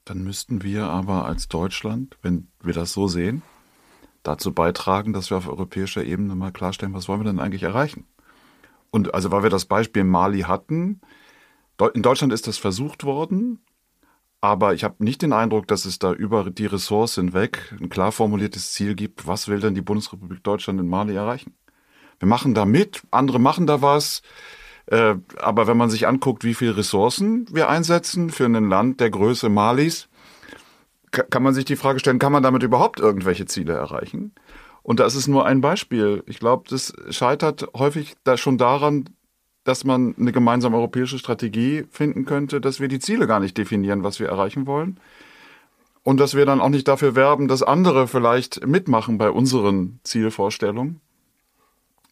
Dann 0.07 0.25
müssten 0.25 0.63
wir 0.63 0.87
aber 0.87 1.27
als 1.27 1.49
Deutschland, 1.49 2.17
wenn 2.23 2.49
wir 2.63 2.73
das 2.73 2.93
so 2.93 3.07
sehen, 3.07 3.43
dazu 4.23 4.53
beitragen, 4.53 5.13
dass 5.13 5.31
wir 5.31 5.37
auf 5.37 5.49
europäischer 5.49 6.05
Ebene 6.05 6.35
mal 6.35 6.53
klarstellen, 6.53 6.95
was 6.95 7.09
wollen 7.09 7.21
wir 7.21 7.31
denn 7.31 7.41
eigentlich 7.41 7.63
erreichen? 7.63 8.07
Und 8.91 9.15
also, 9.15 9.31
weil 9.31 9.43
wir 9.43 9.51
das 9.51 9.65
Beispiel 9.65 10.05
Mali 10.05 10.43
hatten, 10.43 11.01
in 11.95 12.03
Deutschland 12.03 12.33
ist 12.33 12.47
das 12.47 12.59
versucht 12.59 13.05
worden, 13.05 13.65
aber 14.41 14.75
ich 14.75 14.85
habe 14.85 15.03
nicht 15.03 15.23
den 15.23 15.33
Eindruck, 15.33 15.67
dass 15.67 15.85
es 15.85 15.99
da 15.99 16.13
über 16.13 16.51
die 16.51 16.67
Ressource 16.67 17.15
hinweg 17.15 17.75
ein 17.81 17.89
klar 17.89 18.13
formuliertes 18.13 18.73
Ziel 18.73 18.95
gibt, 18.95 19.27
was 19.27 19.49
will 19.49 19.61
denn 19.61 19.75
die 19.75 19.83
Bundesrepublik 19.83 20.45
Deutschland 20.45 20.81
in 20.81 20.89
Mali 20.89 21.15
erreichen? 21.15 21.55
Wir 22.19 22.29
machen 22.29 22.55
da 22.55 22.65
mit, 22.65 23.03
andere 23.11 23.41
machen 23.41 23.67
da 23.67 23.83
was, 23.83 24.23
äh, 24.87 25.15
aber 25.41 25.67
wenn 25.67 25.77
man 25.77 25.91
sich 25.91 26.07
anguckt, 26.07 26.45
wie 26.45 26.55
viele 26.55 26.77
Ressourcen 26.77 27.47
wir 27.51 27.69
einsetzen 27.69 28.31
für 28.31 28.45
ein 28.45 28.69
Land 28.69 29.01
der 29.01 29.11
Größe 29.11 29.49
Malis, 29.49 30.09
kann 31.13 31.43
man 31.43 31.55
sich 31.55 31.65
die 31.65 31.77
Frage 31.77 32.01
stellen, 32.01 32.19
kann 32.19 32.33
man 32.33 32.43
damit 32.43 32.63
überhaupt 32.63 32.99
irgendwelche 32.99 33.47
Ziele 33.47 33.75
erreichen? 33.75 34.33
Und 34.83 34.99
da 34.99 35.07
ist 35.07 35.29
nur 35.29 35.47
ein 35.47 35.61
Beispiel. 35.61 36.25
Ich 36.27 36.41
glaube, 36.41 36.65
das 36.69 36.93
scheitert 37.11 37.69
häufig 37.77 38.15
da 38.25 38.37
schon 38.37 38.59
daran, 38.59 39.11
dass 39.65 39.85
man 39.85 40.15
eine 40.19 40.33
gemeinsame 40.33 40.77
europäische 40.77 41.19
Strategie 41.19 41.85
finden 41.91 42.25
könnte, 42.25 42.61
dass 42.61 42.81
wir 42.81 42.89
die 42.89 42.99
Ziele 42.99 43.29
gar 43.29 43.39
nicht 43.39 43.57
definieren, 43.57 44.03
was 44.03 44.19
wir 44.19 44.29
erreichen 44.29 44.67
wollen. 44.67 44.99
Und 46.03 46.19
dass 46.19 46.35
wir 46.35 46.47
dann 46.47 46.61
auch 46.61 46.69
nicht 46.69 46.89
dafür 46.89 47.15
werben, 47.15 47.47
dass 47.47 47.63
andere 47.63 48.09
vielleicht 48.09 48.67
mitmachen 48.67 49.19
bei 49.19 49.31
unseren 49.31 50.01
Zielvorstellungen. 50.03 51.01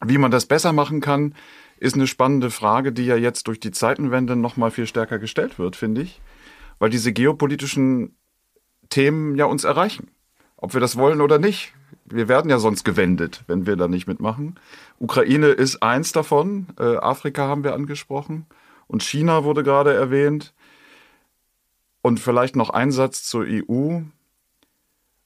Wie 0.05 0.17
man 0.17 0.31
das 0.31 0.45
besser 0.45 0.71
machen 0.71 1.01
kann, 1.01 1.35
ist 1.77 1.95
eine 1.95 2.07
spannende 2.07 2.51
Frage, 2.51 2.93
die 2.93 3.05
ja 3.05 3.17
jetzt 3.17 3.47
durch 3.47 3.59
die 3.59 3.71
Zeitenwende 3.71 4.37
noch 4.37 4.55
mal 4.55 4.71
viel 4.71 4.87
stärker 4.87 5.19
gestellt 5.19 5.59
wird, 5.59 5.75
finde 5.75 6.03
ich, 6.03 6.21
weil 6.79 6.89
diese 6.89 7.11
geopolitischen 7.11 8.15
Themen 8.91 9.35
ja 9.35 9.45
uns 9.45 9.63
erreichen, 9.63 10.09
ob 10.57 10.75
wir 10.75 10.81
das 10.81 10.97
wollen 10.97 11.21
oder 11.21 11.39
nicht 11.39 11.73
wir 12.11 12.27
werden 12.27 12.49
ja 12.49 12.59
sonst 12.59 12.83
gewendet, 12.83 13.43
wenn 13.47 13.65
wir 13.65 13.75
da 13.75 13.87
nicht 13.87 14.07
mitmachen. 14.07 14.55
Ukraine 14.99 15.47
ist 15.47 15.81
eins 15.81 16.11
davon. 16.11 16.67
Äh, 16.79 16.97
Afrika 16.97 17.47
haben 17.47 17.63
wir 17.63 17.73
angesprochen. 17.73 18.45
Und 18.87 19.03
China 19.03 19.43
wurde 19.43 19.63
gerade 19.63 19.93
erwähnt. 19.93 20.53
Und 22.01 22.19
vielleicht 22.19 22.55
noch 22.55 22.69
ein 22.69 22.91
Satz 22.91 23.23
zur 23.23 23.45
EU. 23.47 24.01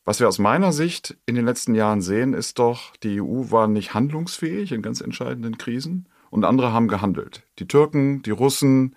Was 0.04 0.20
wir 0.20 0.28
aus 0.28 0.38
meiner 0.38 0.72
Sicht 0.72 1.18
in 1.26 1.36
den 1.36 1.46
letzten 1.46 1.74
Jahren 1.74 2.02
sehen, 2.02 2.34
ist 2.34 2.60
doch, 2.60 2.96
die 2.98 3.22
EU 3.22 3.50
war 3.50 3.68
nicht 3.68 3.94
handlungsfähig 3.94 4.72
in 4.72 4.84
ganz 4.84 5.02
entscheidenden 5.02 5.58
Krisen 5.58 6.06
und 6.30 6.46
andere 6.46 6.72
haben 6.72 6.88
gehandelt. 6.88 7.42
Die 7.58 7.68
Türken, 7.68 8.22
die 8.22 8.32
Russen, 8.32 8.96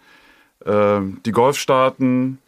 äh, 0.66 1.00
die 1.24 1.32
Golfstaaten, 1.32 2.38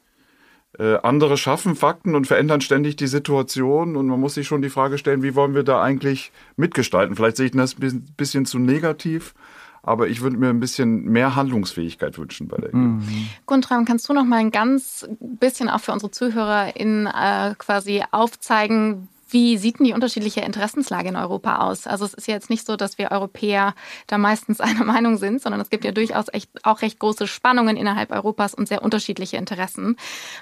äh, 0.79 0.97
andere 1.03 1.37
schaffen 1.37 1.75
Fakten 1.75 2.15
und 2.15 2.27
verändern 2.27 2.61
ständig 2.61 2.97
die 2.97 3.09
Situation 3.09 3.97
und 3.97 4.07
man 4.07 4.21
muss 4.21 4.35
sich 4.35 4.47
schon 4.47 4.63
die 4.63 4.71
Frage 4.71 4.99
stellen, 4.99 5.23
wie 5.23 5.35
wollen 5.35 5.55
wir 5.55 5.65
da 5.65 5.83
eigentlich 5.83 6.31
mitgestalten? 6.57 7.17
Vielleicht 7.17 7.37
sehe 7.37 7.47
ich 7.47 7.53
das 7.53 7.77
ein 7.79 8.07
bisschen 8.17 8.47
zu 8.47 8.59
negativ, 8.59 9.35
aber 9.83 10.09
ich 10.09 10.21
würde 10.21 10.37
mir 10.37 10.49
ein 10.49 10.61
bisschen 10.61 11.05
mehr 11.05 11.35
Handlungsfähigkeit 11.35 12.19
wünschen 12.19 12.47
bei 12.47 12.59
der 12.59 12.73
EU. 12.73 12.77
Mhm. 12.77 13.29
Guntram, 13.47 13.85
kannst 13.85 14.09
du 14.09 14.13
noch 14.13 14.25
mal 14.25 14.37
ein 14.37 14.53
ganz 14.53 15.09
bisschen 15.19 15.69
auch 15.69 15.81
für 15.81 15.93
unsere 15.93 16.13
Zuhörer 16.13 16.77
in 16.77 17.07
äh, 17.07 17.55
quasi 17.59 18.05
aufzeigen, 18.13 19.09
wie 19.33 19.59
sieht 19.59 19.79
denn 19.79 19.87
die 19.87 19.93
unterschiedliche 19.93 20.41
Interessenslage 20.41 21.09
in 21.09 21.17
Europa 21.17 21.59
aus? 21.59 21.87
Also 21.87 22.05
es 22.05 22.15
ist 22.15 22.29
ja 22.29 22.35
jetzt 22.35 22.51
nicht 22.51 22.67
so, 22.67 22.77
dass 22.77 22.99
wir 22.99 23.11
Europäer 23.11 23.75
da 24.07 24.19
meistens 24.19 24.61
einer 24.61 24.85
Meinung 24.85 25.17
sind, 25.17 25.41
sondern 25.43 25.61
es 25.61 25.71
gibt 25.71 25.85
ja 25.85 25.93
durchaus 25.93 26.27
echt 26.33 26.51
auch 26.65 26.83
recht 26.83 26.99
große 26.99 27.27
Spannungen 27.27 27.77
innerhalb 27.77 28.11
Europas 28.11 28.55
und 28.55 28.69
sehr 28.69 28.83
unterschiedliche 28.83 29.37
Interessen. 29.37 29.97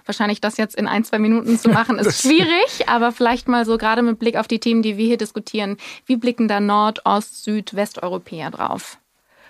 Wahrscheinlich 0.04 0.40
das 0.40 0.56
jetzt 0.56 0.76
in 0.76 0.86
ein, 0.86 1.04
zwei 1.04 1.18
Minuten 1.18 1.58
zu 1.58 1.68
machen, 1.68 1.98
ist 1.98 2.22
schwierig, 2.22 2.88
aber 2.88 3.12
vielleicht 3.12 3.48
mal 3.48 3.64
so 3.64 3.78
gerade 3.78 4.02
mit 4.02 4.18
Blick 4.18 4.36
auf 4.36 4.48
die 4.48 4.60
Themen, 4.60 4.82
die 4.82 4.96
wir 4.96 5.06
hier 5.06 5.18
diskutieren, 5.18 5.76
wie 6.06 6.16
blicken 6.16 6.48
da 6.48 6.60
Nord-, 6.60 7.04
Ost-, 7.04 7.44
Süd-, 7.44 7.74
Westeuropäer 7.74 8.50
drauf? 8.50 8.98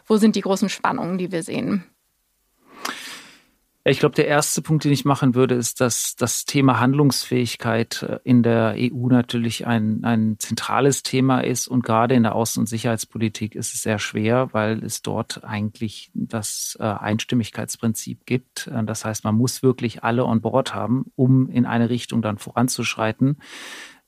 Wo 0.06 0.16
sind 0.16 0.36
die 0.36 0.40
großen 0.40 0.68
Spannungen, 0.68 1.18
die 1.18 1.32
wir 1.32 1.42
sehen? 1.42 1.84
Ich 3.88 4.00
glaube, 4.00 4.14
der 4.14 4.28
erste 4.28 4.60
Punkt, 4.60 4.84
den 4.84 4.92
ich 4.92 5.06
machen 5.06 5.34
würde, 5.34 5.54
ist, 5.54 5.80
dass 5.80 6.14
das 6.14 6.44
Thema 6.44 6.78
Handlungsfähigkeit 6.78 8.02
äh, 8.02 8.18
in 8.22 8.42
der 8.42 8.74
EU 8.76 9.08
natürlich 9.08 9.66
ein, 9.66 10.04
ein 10.04 10.36
zentrales 10.38 11.02
Thema 11.02 11.40
ist 11.40 11.68
und 11.68 11.84
gerade 11.84 12.14
in 12.14 12.22
der 12.22 12.34
Außen- 12.34 12.58
und 12.58 12.68
Sicherheitspolitik 12.68 13.54
ist 13.54 13.72
es 13.72 13.82
sehr 13.82 13.98
schwer, 13.98 14.50
weil 14.52 14.84
es 14.84 15.00
dort 15.00 15.42
eigentlich 15.42 16.10
das 16.12 16.76
äh, 16.78 16.82
Einstimmigkeitsprinzip 16.82 18.26
gibt. 18.26 18.66
Äh, 18.66 18.84
das 18.84 19.06
heißt, 19.06 19.24
man 19.24 19.36
muss 19.36 19.62
wirklich 19.62 20.04
alle 20.04 20.26
on 20.26 20.42
board 20.42 20.74
haben, 20.74 21.06
um 21.16 21.48
in 21.48 21.64
eine 21.64 21.88
Richtung 21.88 22.20
dann 22.20 22.36
voranzuschreiten. 22.36 23.38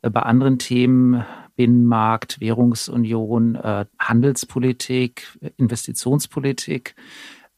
Bei 0.02 0.20
anderen 0.20 0.58
Themen 0.58 1.24
Binnenmarkt, 1.56 2.40
Währungsunion, 2.40 3.58
Handelspolitik, 3.98 5.38
Investitionspolitik 5.58 6.94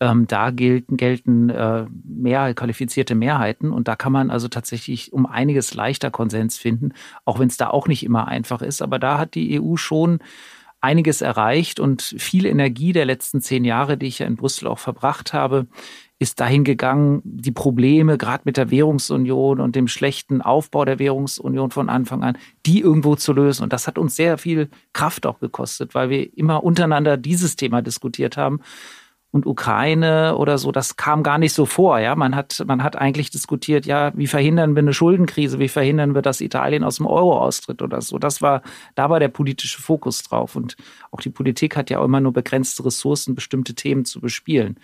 ähm, 0.03 0.27
da 0.27 0.51
gelten, 0.51 0.97
gelten 0.97 1.49
äh, 1.49 1.87
mehr 2.05 2.55
qualifizierte 2.55 3.15
Mehrheiten 3.15 3.71
und 3.71 3.87
da 3.87 3.95
kann 3.95 4.11
man 4.11 4.31
also 4.31 4.49
tatsächlich 4.49 5.12
um 5.12 5.27
einiges 5.27 5.75
leichter 5.75 6.11
Konsens 6.11 6.59
finden, 6.59 6.93
auch 7.25 7.38
wenn 7.38 7.47
es 7.47 7.57
da 7.57 7.69
auch 7.69 7.87
nicht 7.87 8.03
immer 8.03 8.27
einfach 8.27 8.62
ist. 8.62 8.83
Aber 8.83 8.99
da 8.99 9.19
hat 9.19 9.37
die 9.37 9.61
EU 9.61 9.77
schon 9.77 10.19
einiges 10.81 11.21
erreicht 11.21 11.79
und 11.79 12.03
viel 12.03 12.47
Energie 12.47 12.93
der 12.93 13.05
letzten 13.05 13.41
zehn 13.41 13.65
Jahre, 13.65 13.97
die 13.97 14.07
ich 14.07 14.19
ja 14.19 14.27
in 14.27 14.35
Brüssel 14.35 14.67
auch 14.67 14.81
verbracht 14.81 15.33
habe, 15.33 15.69
ist 16.19 16.41
dahin 16.41 16.65
gegangen, 16.65 17.23
die 17.25 17.53
Probleme 17.53 18.19
gerade 18.19 18.43
mit 18.45 18.57
der 18.57 18.73
Währungsunion 18.73 19.61
und 19.61 19.77
dem 19.77 19.87
schlechten 19.87 20.43
Aufbau 20.43 20.85
der 20.85 20.99
Währungsunion 20.99 21.71
von 21.71 21.88
Anfang 21.88 22.25
an, 22.25 22.37
die 22.67 22.81
irgendwo 22.81 23.15
zu 23.15 23.33
lösen. 23.33 23.62
Und 23.62 23.73
das 23.73 23.87
hat 23.87 23.99
uns 23.99 24.17
sehr 24.17 24.37
viel 24.37 24.69
Kraft 24.93 25.27
auch 25.27 25.38
gekostet, 25.38 25.95
weil 25.95 26.11
wir 26.11 26.37
immer 26.37 26.65
untereinander 26.65 27.17
dieses 27.17 27.55
Thema 27.55 27.83
diskutiert 27.83 28.37
haben 28.37 28.61
und 29.33 29.47
Ukraine 29.47 30.37
oder 30.37 30.59
so, 30.59 30.73
das 30.73 30.97
kam 30.97 31.23
gar 31.23 31.38
nicht 31.38 31.55
so 31.55 31.64
vor. 31.64 31.99
Ja, 31.99 32.14
man 32.14 32.37
hat, 32.37 32.62
man 32.66 32.83
hat 32.83 32.97
eigentlich 32.97 33.31
diskutiert, 33.31 33.87
ja, 33.87 34.12
wie 34.14 34.27
verhindern 34.27 34.77
wir 34.77 34.83
eine 34.83 34.92
Schuldenkrise? 34.92 35.59
Wie 35.59 35.68
verhindern 35.68 36.14
wir, 36.14 36.21
dass 36.21 36.42
Italien 36.42 36.85
aus 36.85 36.97
dem 36.97 37.07
Euro 37.07 37.38
austritt 37.38 37.81
oder 37.81 38.03
so? 38.03 38.18
Das 38.18 38.42
war, 38.42 38.61
da 38.95 39.09
war 39.09 39.21
der 39.21 39.29
politische 39.29 39.81
Fokus 39.81 40.23
drauf. 40.23 40.55
Und 40.55 40.77
auch 41.11 41.21
die 41.21 41.31
Politik 41.31 41.77
hat 41.77 41.88
ja 41.88 41.99
auch 41.99 42.05
immer 42.05 42.21
nur 42.21 42.35
begrenzte 42.35 42.85
Ressourcen, 42.85 43.35
bestimmte 43.35 43.75
Themen 43.75 44.05
zu 44.05 44.21
bespielen 44.21 44.79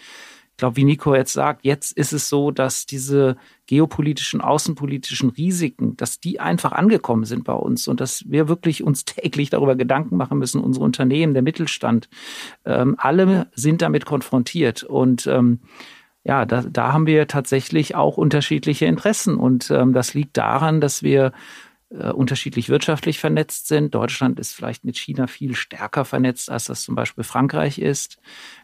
glaube, 0.59 0.77
wie 0.77 0.85
Nico 0.85 1.15
jetzt 1.15 1.33
sagt, 1.33 1.65
jetzt 1.65 1.97
ist 1.97 2.13
es 2.13 2.29
so, 2.29 2.51
dass 2.51 2.85
diese 2.85 3.37
geopolitischen, 3.67 4.41
außenpolitischen 4.41 5.31
Risiken, 5.31 5.97
dass 5.97 6.21
die 6.21 6.41
einfach 6.41 6.73
angekommen 6.73 7.25
sind 7.25 7.45
bei 7.45 7.55
uns 7.55 7.89
und 7.89 8.01
dass 8.01 8.25
wir 8.29 8.49
wirklich 8.49 8.83
uns 8.83 9.05
täglich 9.07 9.51
darüber 9.51 9.77
Gedanken 9.77 10.17
machen 10.17 10.39
müssen, 10.39 10.61
unsere 10.61 10.85
Unternehmen, 10.85 11.33
der 11.33 11.43
Mittelstand, 11.43 12.09
ähm, 12.67 12.97
alle 12.99 13.51
sind 13.55 13.81
damit 13.81 14.05
konfrontiert 14.05 14.83
und 14.83 15.27
ähm, 15.27 15.61
ja, 16.25 16.45
da, 16.45 16.63
da 16.63 16.93
haben 16.93 17.07
wir 17.07 17.27
tatsächlich 17.27 17.95
auch 17.95 18.19
unterschiedliche 18.19 18.85
Interessen 18.85 19.37
und 19.37 19.71
ähm, 19.71 19.95
das 19.95 20.13
liegt 20.13 20.37
daran, 20.37 20.81
dass 20.81 21.03
wir 21.03 21.33
äh, 21.91 22.11
unterschiedlich 22.11 22.69
wirtschaftlich 22.69 23.19
vernetzt 23.19 23.69
sind. 23.69 23.95
Deutschland 23.95 24.39
ist 24.39 24.53
vielleicht 24.53 24.85
mit 24.85 24.99
China 24.99 25.27
viel 25.27 25.55
stärker 25.55 26.05
vernetzt, 26.05 26.51
als 26.51 26.67
das 26.67 26.83
zum 26.83 26.95
Beispiel 26.95 27.25
Frankreich 27.25 27.79
ist. 27.79 28.19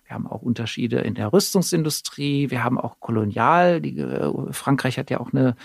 Wir 0.06 0.14
haben 0.14 0.26
auch 0.26 0.42
Unterschiede 0.42 0.98
in 0.98 1.14
der 1.14 1.32
Rüstungsindustrie. 1.32 2.50
Wir 2.50 2.62
haben 2.62 2.78
auch 2.78 3.00
Kolonial. 3.00 3.80
Die, 3.80 3.98
äh, 3.98 4.32
Frankreich 4.52 4.98
hat 4.98 5.10
ja 5.10 5.20
auch 5.20 5.32
eine 5.32 5.56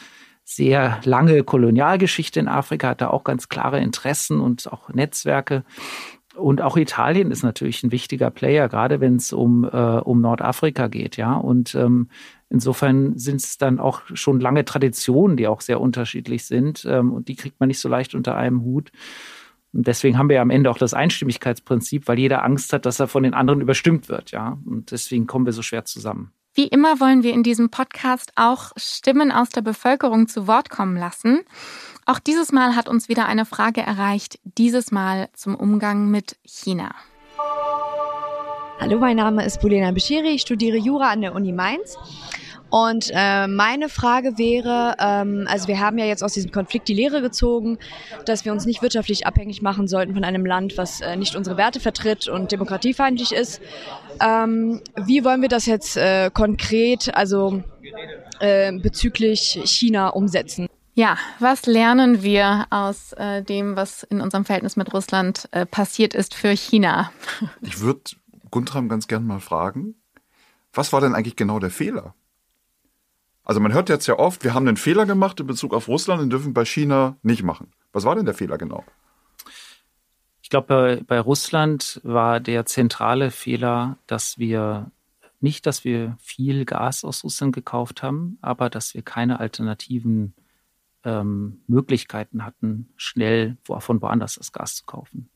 sehr 0.43 0.99
lange 1.03 1.43
Kolonialgeschichte 1.43 2.39
in 2.39 2.47
Afrika, 2.47 2.89
hat 2.89 3.01
da 3.01 3.09
auch 3.09 3.23
ganz 3.23 3.49
klare 3.49 3.79
Interessen 3.79 4.39
und 4.39 4.71
auch 4.71 4.89
Netzwerke. 4.89 5.63
Und 6.35 6.61
auch 6.61 6.77
Italien 6.77 7.31
ist 7.31 7.43
natürlich 7.43 7.83
ein 7.83 7.91
wichtiger 7.91 8.31
Player, 8.31 8.69
gerade 8.69 8.99
wenn 8.99 9.17
es 9.17 9.33
um, 9.33 9.63
äh, 9.65 9.67
um 9.67 10.21
Nordafrika 10.21 10.87
geht, 10.87 11.17
ja. 11.17 11.33
Und 11.33 11.75
ähm, 11.75 12.09
insofern 12.49 13.17
sind 13.17 13.41
es 13.41 13.57
dann 13.57 13.79
auch 13.79 14.01
schon 14.13 14.39
lange 14.39 14.65
Traditionen, 14.65 15.37
die 15.37 15.47
auch 15.47 15.61
sehr 15.61 15.81
unterschiedlich 15.81 16.45
sind. 16.45 16.85
Ähm, 16.89 17.11
und 17.11 17.27
die 17.27 17.35
kriegt 17.35 17.59
man 17.59 17.67
nicht 17.67 17.79
so 17.79 17.89
leicht 17.89 18.15
unter 18.15 18.35
einem 18.35 18.61
Hut. 18.61 18.91
Und 19.73 19.87
deswegen 19.87 20.17
haben 20.17 20.29
wir 20.29 20.37
ja 20.37 20.41
am 20.41 20.49
Ende 20.49 20.69
auch 20.71 20.77
das 20.77 20.93
Einstimmigkeitsprinzip, 20.93 22.07
weil 22.07 22.19
jeder 22.19 22.43
Angst 22.43 22.73
hat, 22.73 22.85
dass 22.85 22.99
er 22.99 23.07
von 23.07 23.23
den 23.23 23.33
anderen 23.33 23.61
überstimmt 23.61 24.09
wird, 24.09 24.31
ja. 24.31 24.57
Und 24.65 24.91
deswegen 24.91 25.27
kommen 25.27 25.45
wir 25.45 25.53
so 25.53 25.61
schwer 25.61 25.85
zusammen. 25.85 26.31
Wie 26.55 26.67
immer 26.67 26.99
wollen 26.99 27.21
wir 27.21 27.33
in 27.33 27.43
diesem 27.43 27.69
Podcast 27.69 28.31
auch 28.35 28.71
Stimmen 28.75 29.31
aus 29.31 29.49
der 29.49 29.61
Bevölkerung 29.61 30.27
zu 30.27 30.47
Wort 30.47 30.69
kommen 30.69 30.97
lassen. 30.97 31.41
Auch 32.05 32.19
dieses 32.19 32.51
Mal 32.51 32.75
hat 32.75 32.89
uns 32.89 33.07
wieder 33.07 33.27
eine 33.27 33.45
Frage 33.45 33.81
erreicht, 33.81 34.39
dieses 34.43 34.91
Mal 34.91 35.29
zum 35.33 35.55
Umgang 35.55 36.09
mit 36.09 36.37
China. 36.43 36.95
Hallo, 38.79 38.97
mein 38.97 39.17
Name 39.17 39.45
ist 39.45 39.61
Bulena 39.61 39.91
Beschiri, 39.91 40.29
ich 40.29 40.41
studiere 40.41 40.77
Jura 40.77 41.11
an 41.11 41.21
der 41.21 41.35
Uni 41.35 41.51
Mainz 41.51 41.97
und 42.69 43.11
äh, 43.13 43.47
meine 43.47 43.89
Frage 43.89 44.37
wäre, 44.37 44.95
ähm, 44.99 45.45
also 45.49 45.67
wir 45.67 45.79
haben 45.79 45.97
ja 45.97 46.05
jetzt 46.05 46.23
aus 46.23 46.33
diesem 46.33 46.51
Konflikt 46.51 46.87
die 46.87 46.93
Lehre 46.93 47.21
gezogen, 47.21 47.77
dass 48.25 48.45
wir 48.45 48.51
uns 48.51 48.65
nicht 48.65 48.81
wirtschaftlich 48.81 49.25
abhängig 49.25 49.61
machen 49.61 49.87
sollten 49.87 50.13
von 50.13 50.23
einem 50.23 50.45
Land, 50.45 50.77
was 50.77 51.01
äh, 51.01 51.15
nicht 51.15 51.35
unsere 51.35 51.57
Werte 51.57 51.79
vertritt 51.79 52.27
und 52.27 52.51
demokratiefeindlich 52.51 53.31
ist. 53.31 53.61
Ähm, 54.21 54.81
wie 54.95 55.23
wollen 55.23 55.41
wir 55.41 55.49
das 55.49 55.65
jetzt 55.65 55.97
äh, 55.97 56.29
konkret, 56.31 57.15
also 57.15 57.63
äh, 58.39 58.71
bezüglich 58.71 59.59
China 59.65 60.09
umsetzen? 60.09 60.67
Ja, 60.93 61.17
was 61.39 61.65
lernen 61.65 62.23
wir 62.23 62.67
aus 62.71 63.13
äh, 63.13 63.41
dem, 63.41 63.75
was 63.75 64.03
in 64.03 64.21
unserem 64.21 64.43
Verhältnis 64.43 64.75
mit 64.75 64.93
Russland 64.93 65.47
äh, 65.51 65.65
passiert 65.65 66.13
ist 66.13 66.35
für 66.35 66.49
China? 66.49 67.11
Ich 67.61 67.79
würde 67.79 68.01
Guntram 68.51 68.89
ganz 68.89 69.07
gern 69.07 69.25
mal 69.25 69.39
fragen, 69.39 69.95
was 70.73 70.91
war 70.91 71.01
denn 71.01 71.15
eigentlich 71.15 71.35
genau 71.35 71.59
der 71.59 71.69
Fehler? 71.69 72.15
Also 73.49 73.61
man 73.61 73.73
hört 73.73 73.89
jetzt 73.89 74.05
ja 74.05 74.19
oft, 74.19 74.43
wir 74.43 74.53
haben 74.53 74.67
einen 74.67 74.77
Fehler 74.77 75.07
gemacht 75.07 75.39
in 75.39 75.47
Bezug 75.47 75.73
auf 75.73 75.87
Russland 75.87 76.21
und 76.21 76.29
dürfen 76.29 76.53
bei 76.53 76.65
China 76.65 77.17
nicht 77.23 77.41
machen. 77.41 77.71
Was 77.91 78.05
war 78.05 78.13
denn 78.13 78.25
der 78.25 78.35
Fehler 78.35 78.59
genau? 78.59 78.85
Ich 80.43 80.51
glaube, 80.51 81.03
bei, 81.07 81.19
Russland 81.19 81.99
war 82.03 82.39
der 82.39 82.67
zentrale 82.67 83.31
Fehler, 83.31 83.97
dass 84.05 84.37
wir 84.37 84.91
nicht, 85.39 85.65
dass 85.65 85.83
wir 85.83 86.15
viel 86.19 86.63
Gas 86.63 87.03
aus 87.03 87.23
Russland 87.23 87.55
gekauft 87.55 88.03
haben, 88.03 88.37
aber 88.43 88.69
dass 88.69 88.93
wir 88.93 89.01
keine 89.01 89.39
alternativen 89.39 90.35
ähm, 91.03 91.61
Möglichkeiten 91.65 92.45
hatten, 92.45 92.93
schnell 92.97 93.57
von 93.63 93.99
woanders 93.99 94.35
das 94.35 94.51
Gas 94.51 94.75
zu 94.75 94.85
kaufen. 94.85 95.27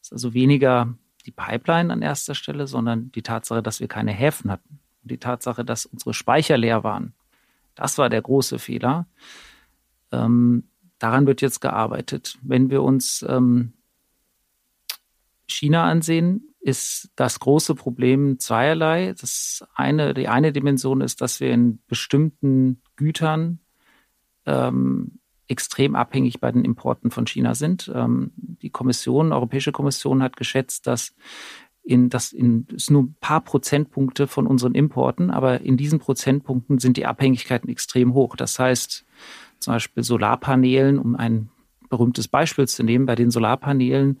Das 0.00 0.08
ist 0.08 0.12
also 0.14 0.34
weniger 0.34 0.92
die 1.24 1.30
Pipeline 1.30 1.92
an 1.92 2.02
erster 2.02 2.34
Stelle, 2.34 2.66
sondern 2.66 3.12
die 3.12 3.22
Tatsache, 3.22 3.62
dass 3.62 3.78
wir 3.78 3.86
keine 3.86 4.10
Häfen 4.10 4.50
hatten. 4.50 4.80
Und 5.02 5.12
die 5.12 5.18
Tatsache, 5.18 5.64
dass 5.64 5.86
unsere 5.86 6.14
Speicher 6.14 6.56
leer 6.56 6.82
waren. 6.82 7.14
Das 7.74 7.98
war 7.98 8.08
der 8.08 8.22
große 8.22 8.58
Fehler. 8.58 9.06
Ähm, 10.12 10.64
daran 10.98 11.26
wird 11.26 11.40
jetzt 11.40 11.60
gearbeitet. 11.60 12.38
Wenn 12.42 12.70
wir 12.70 12.82
uns 12.82 13.24
ähm, 13.28 13.72
China 15.46 15.84
ansehen, 15.84 16.54
ist 16.60 17.10
das 17.16 17.40
große 17.40 17.74
Problem 17.74 18.38
zweierlei. 18.38 19.14
Das 19.20 19.66
eine, 19.74 20.14
die 20.14 20.28
eine 20.28 20.52
Dimension 20.52 21.02
ist, 21.02 21.20
dass 21.20 21.40
wir 21.40 21.52
in 21.52 21.80
bestimmten 21.86 22.80
Gütern 22.96 23.58
ähm, 24.46 25.18
extrem 25.46 25.94
abhängig 25.94 26.40
bei 26.40 26.50
den 26.50 26.64
Importen 26.64 27.10
von 27.10 27.26
China 27.26 27.54
sind. 27.54 27.92
Ähm, 27.94 28.32
die 28.36 28.70
Kommission, 28.70 29.32
Europäische 29.32 29.72
Kommission 29.72 30.22
hat 30.22 30.36
geschätzt, 30.36 30.86
dass 30.86 31.14
in 31.84 32.08
das 32.08 32.32
in 32.32 32.66
ist 32.74 32.90
nur 32.90 33.04
ein 33.04 33.16
paar 33.20 33.42
Prozentpunkte 33.42 34.26
von 34.26 34.46
unseren 34.46 34.74
Importen, 34.74 35.30
aber 35.30 35.60
in 35.60 35.76
diesen 35.76 35.98
Prozentpunkten 35.98 36.78
sind 36.78 36.96
die 36.96 37.06
Abhängigkeiten 37.06 37.68
extrem 37.68 38.14
hoch. 38.14 38.36
Das 38.36 38.58
heißt, 38.58 39.04
zum 39.58 39.74
Beispiel 39.74 40.02
Solarpanelen, 40.02 40.98
um 40.98 41.14
ein 41.14 41.50
berühmtes 41.90 42.26
Beispiel 42.26 42.66
zu 42.66 42.82
nehmen, 42.82 43.04
bei 43.04 43.14
den 43.14 43.30
Solarpanelen 43.30 44.18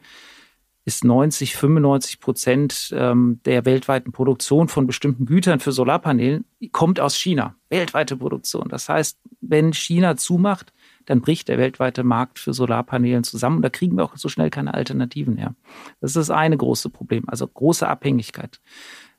ist 0.84 1.02
90, 1.02 1.56
95 1.56 2.20
Prozent 2.20 2.94
ähm, 2.94 3.40
der 3.46 3.64
weltweiten 3.64 4.12
Produktion 4.12 4.68
von 4.68 4.86
bestimmten 4.86 5.24
Gütern 5.24 5.58
für 5.58 5.72
Solarpanelen 5.72 6.44
kommt 6.72 7.00
aus 7.00 7.16
China. 7.16 7.56
Weltweite 7.70 8.18
Produktion. 8.18 8.68
Das 8.68 8.90
heißt, 8.90 9.18
wenn 9.40 9.72
China 9.72 10.16
zumacht, 10.16 10.73
dann 11.06 11.20
bricht 11.20 11.48
der 11.48 11.58
weltweite 11.58 12.04
Markt 12.04 12.38
für 12.38 12.52
Solarpanelen 12.52 13.24
zusammen. 13.24 13.56
Und 13.56 13.62
da 13.62 13.70
kriegen 13.70 13.96
wir 13.96 14.04
auch 14.04 14.16
so 14.16 14.28
schnell 14.28 14.50
keine 14.50 14.74
Alternativen 14.74 15.34
mehr. 15.34 15.54
Das 16.00 16.10
ist 16.10 16.16
das 16.16 16.30
eine 16.30 16.56
große 16.56 16.90
Problem. 16.90 17.24
Also 17.26 17.46
große 17.46 17.86
Abhängigkeit 17.86 18.60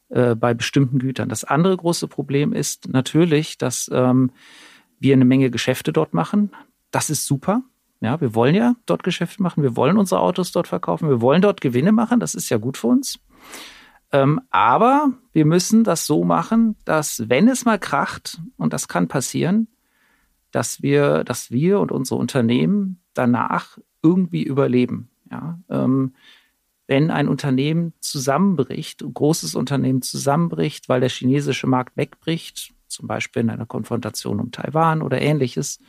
äh, 0.10 0.36
bei 0.36 0.54
bestimmten 0.54 1.00
Gütern. 1.00 1.30
Das 1.30 1.44
andere 1.44 1.76
große 1.78 2.08
Problem 2.08 2.54
ist 2.54 2.88
natürlich, 2.90 3.58
dass 3.58 3.90
ähm, 3.94 4.32
wir 5.00 5.14
eine 5.14 5.26
Menge 5.26 5.52
Geschäfte 5.52 5.94
dort 5.94 6.14
machen. 6.14 6.52
Das 6.92 7.10
ist 7.10 7.26
super. 7.26 7.64
Ja, 8.02 8.20
wir 8.22 8.36
wollen 8.36 8.56
ja 8.56 8.76
dort 8.86 9.04
Geschäfte 9.04 9.42
machen, 9.42 9.64
wir 9.64 9.76
wollen 9.76 9.98
unsere 9.98 10.22
Autos 10.22 10.52
dort 10.52 10.68
verkaufen, 10.68 11.10
wir 11.10 11.22
wollen 11.22 11.42
dort 11.42 11.62
Gewinne 11.62 11.92
machen, 11.92 12.20
das 12.20 12.36
ist 12.36 12.50
ja 12.50 12.58
gut 12.58 12.78
für 12.78 12.88
uns. 12.88 13.20
Ähm, 14.12 14.42
aber 14.52 15.12
wir 15.32 15.46
müssen 15.46 15.84
das 15.84 16.06
so 16.06 16.24
machen, 16.24 16.76
dass 16.86 17.30
wenn 17.30 17.48
es 17.48 17.66
mal 17.66 17.80
kracht, 17.80 18.40
und 18.58 18.74
das 18.74 18.88
kann 18.88 19.08
passieren, 19.08 19.68
dass 20.56 20.82
wir, 20.82 21.26
dass 21.26 21.52
wir 21.52 21.82
und 21.82 21.92
unsere 21.92 22.18
Unternehmen 22.18 23.02
danach 23.14 23.78
irgendwie 24.02 24.42
überleben. 24.44 25.10
Ja, 25.30 25.60
ähm, 25.70 26.14
wenn 26.88 27.12
ein 27.12 27.28
Unternehmen 27.28 27.92
zusammenbricht, 28.00 29.04
ein 29.04 29.14
großes 29.14 29.56
Unternehmen 29.56 30.02
zusammenbricht, 30.02 30.88
weil 30.88 31.02
der 31.02 31.10
chinesische 31.10 31.68
Markt 31.68 31.98
wegbricht, 31.98 32.74
zum 32.88 33.06
Beispiel 33.06 33.42
in 33.42 33.50
einer 33.50 33.66
Konfrontation 33.66 34.40
um 34.40 34.52
Taiwan 34.52 35.02
oder 35.02 35.22
ähnliches, 35.22 35.80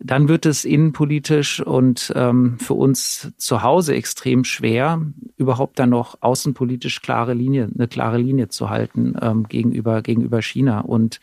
dann 0.00 0.26
wird 0.26 0.44
es 0.44 0.64
innenpolitisch 0.64 1.60
und 1.60 2.12
ähm, 2.16 2.58
für 2.58 2.74
uns 2.74 3.32
zu 3.36 3.62
Hause 3.62 3.94
extrem 3.94 4.42
schwer, 4.42 5.00
überhaupt 5.36 5.78
dann 5.78 5.90
noch 5.90 6.20
außenpolitisch 6.20 7.00
klare 7.00 7.34
Linie, 7.34 7.70
eine 7.72 7.86
klare 7.86 8.18
Linie 8.18 8.48
zu 8.48 8.70
halten 8.70 9.14
ähm, 9.22 9.46
gegenüber, 9.46 10.02
gegenüber 10.02 10.42
China. 10.42 10.80
Und 10.80 11.20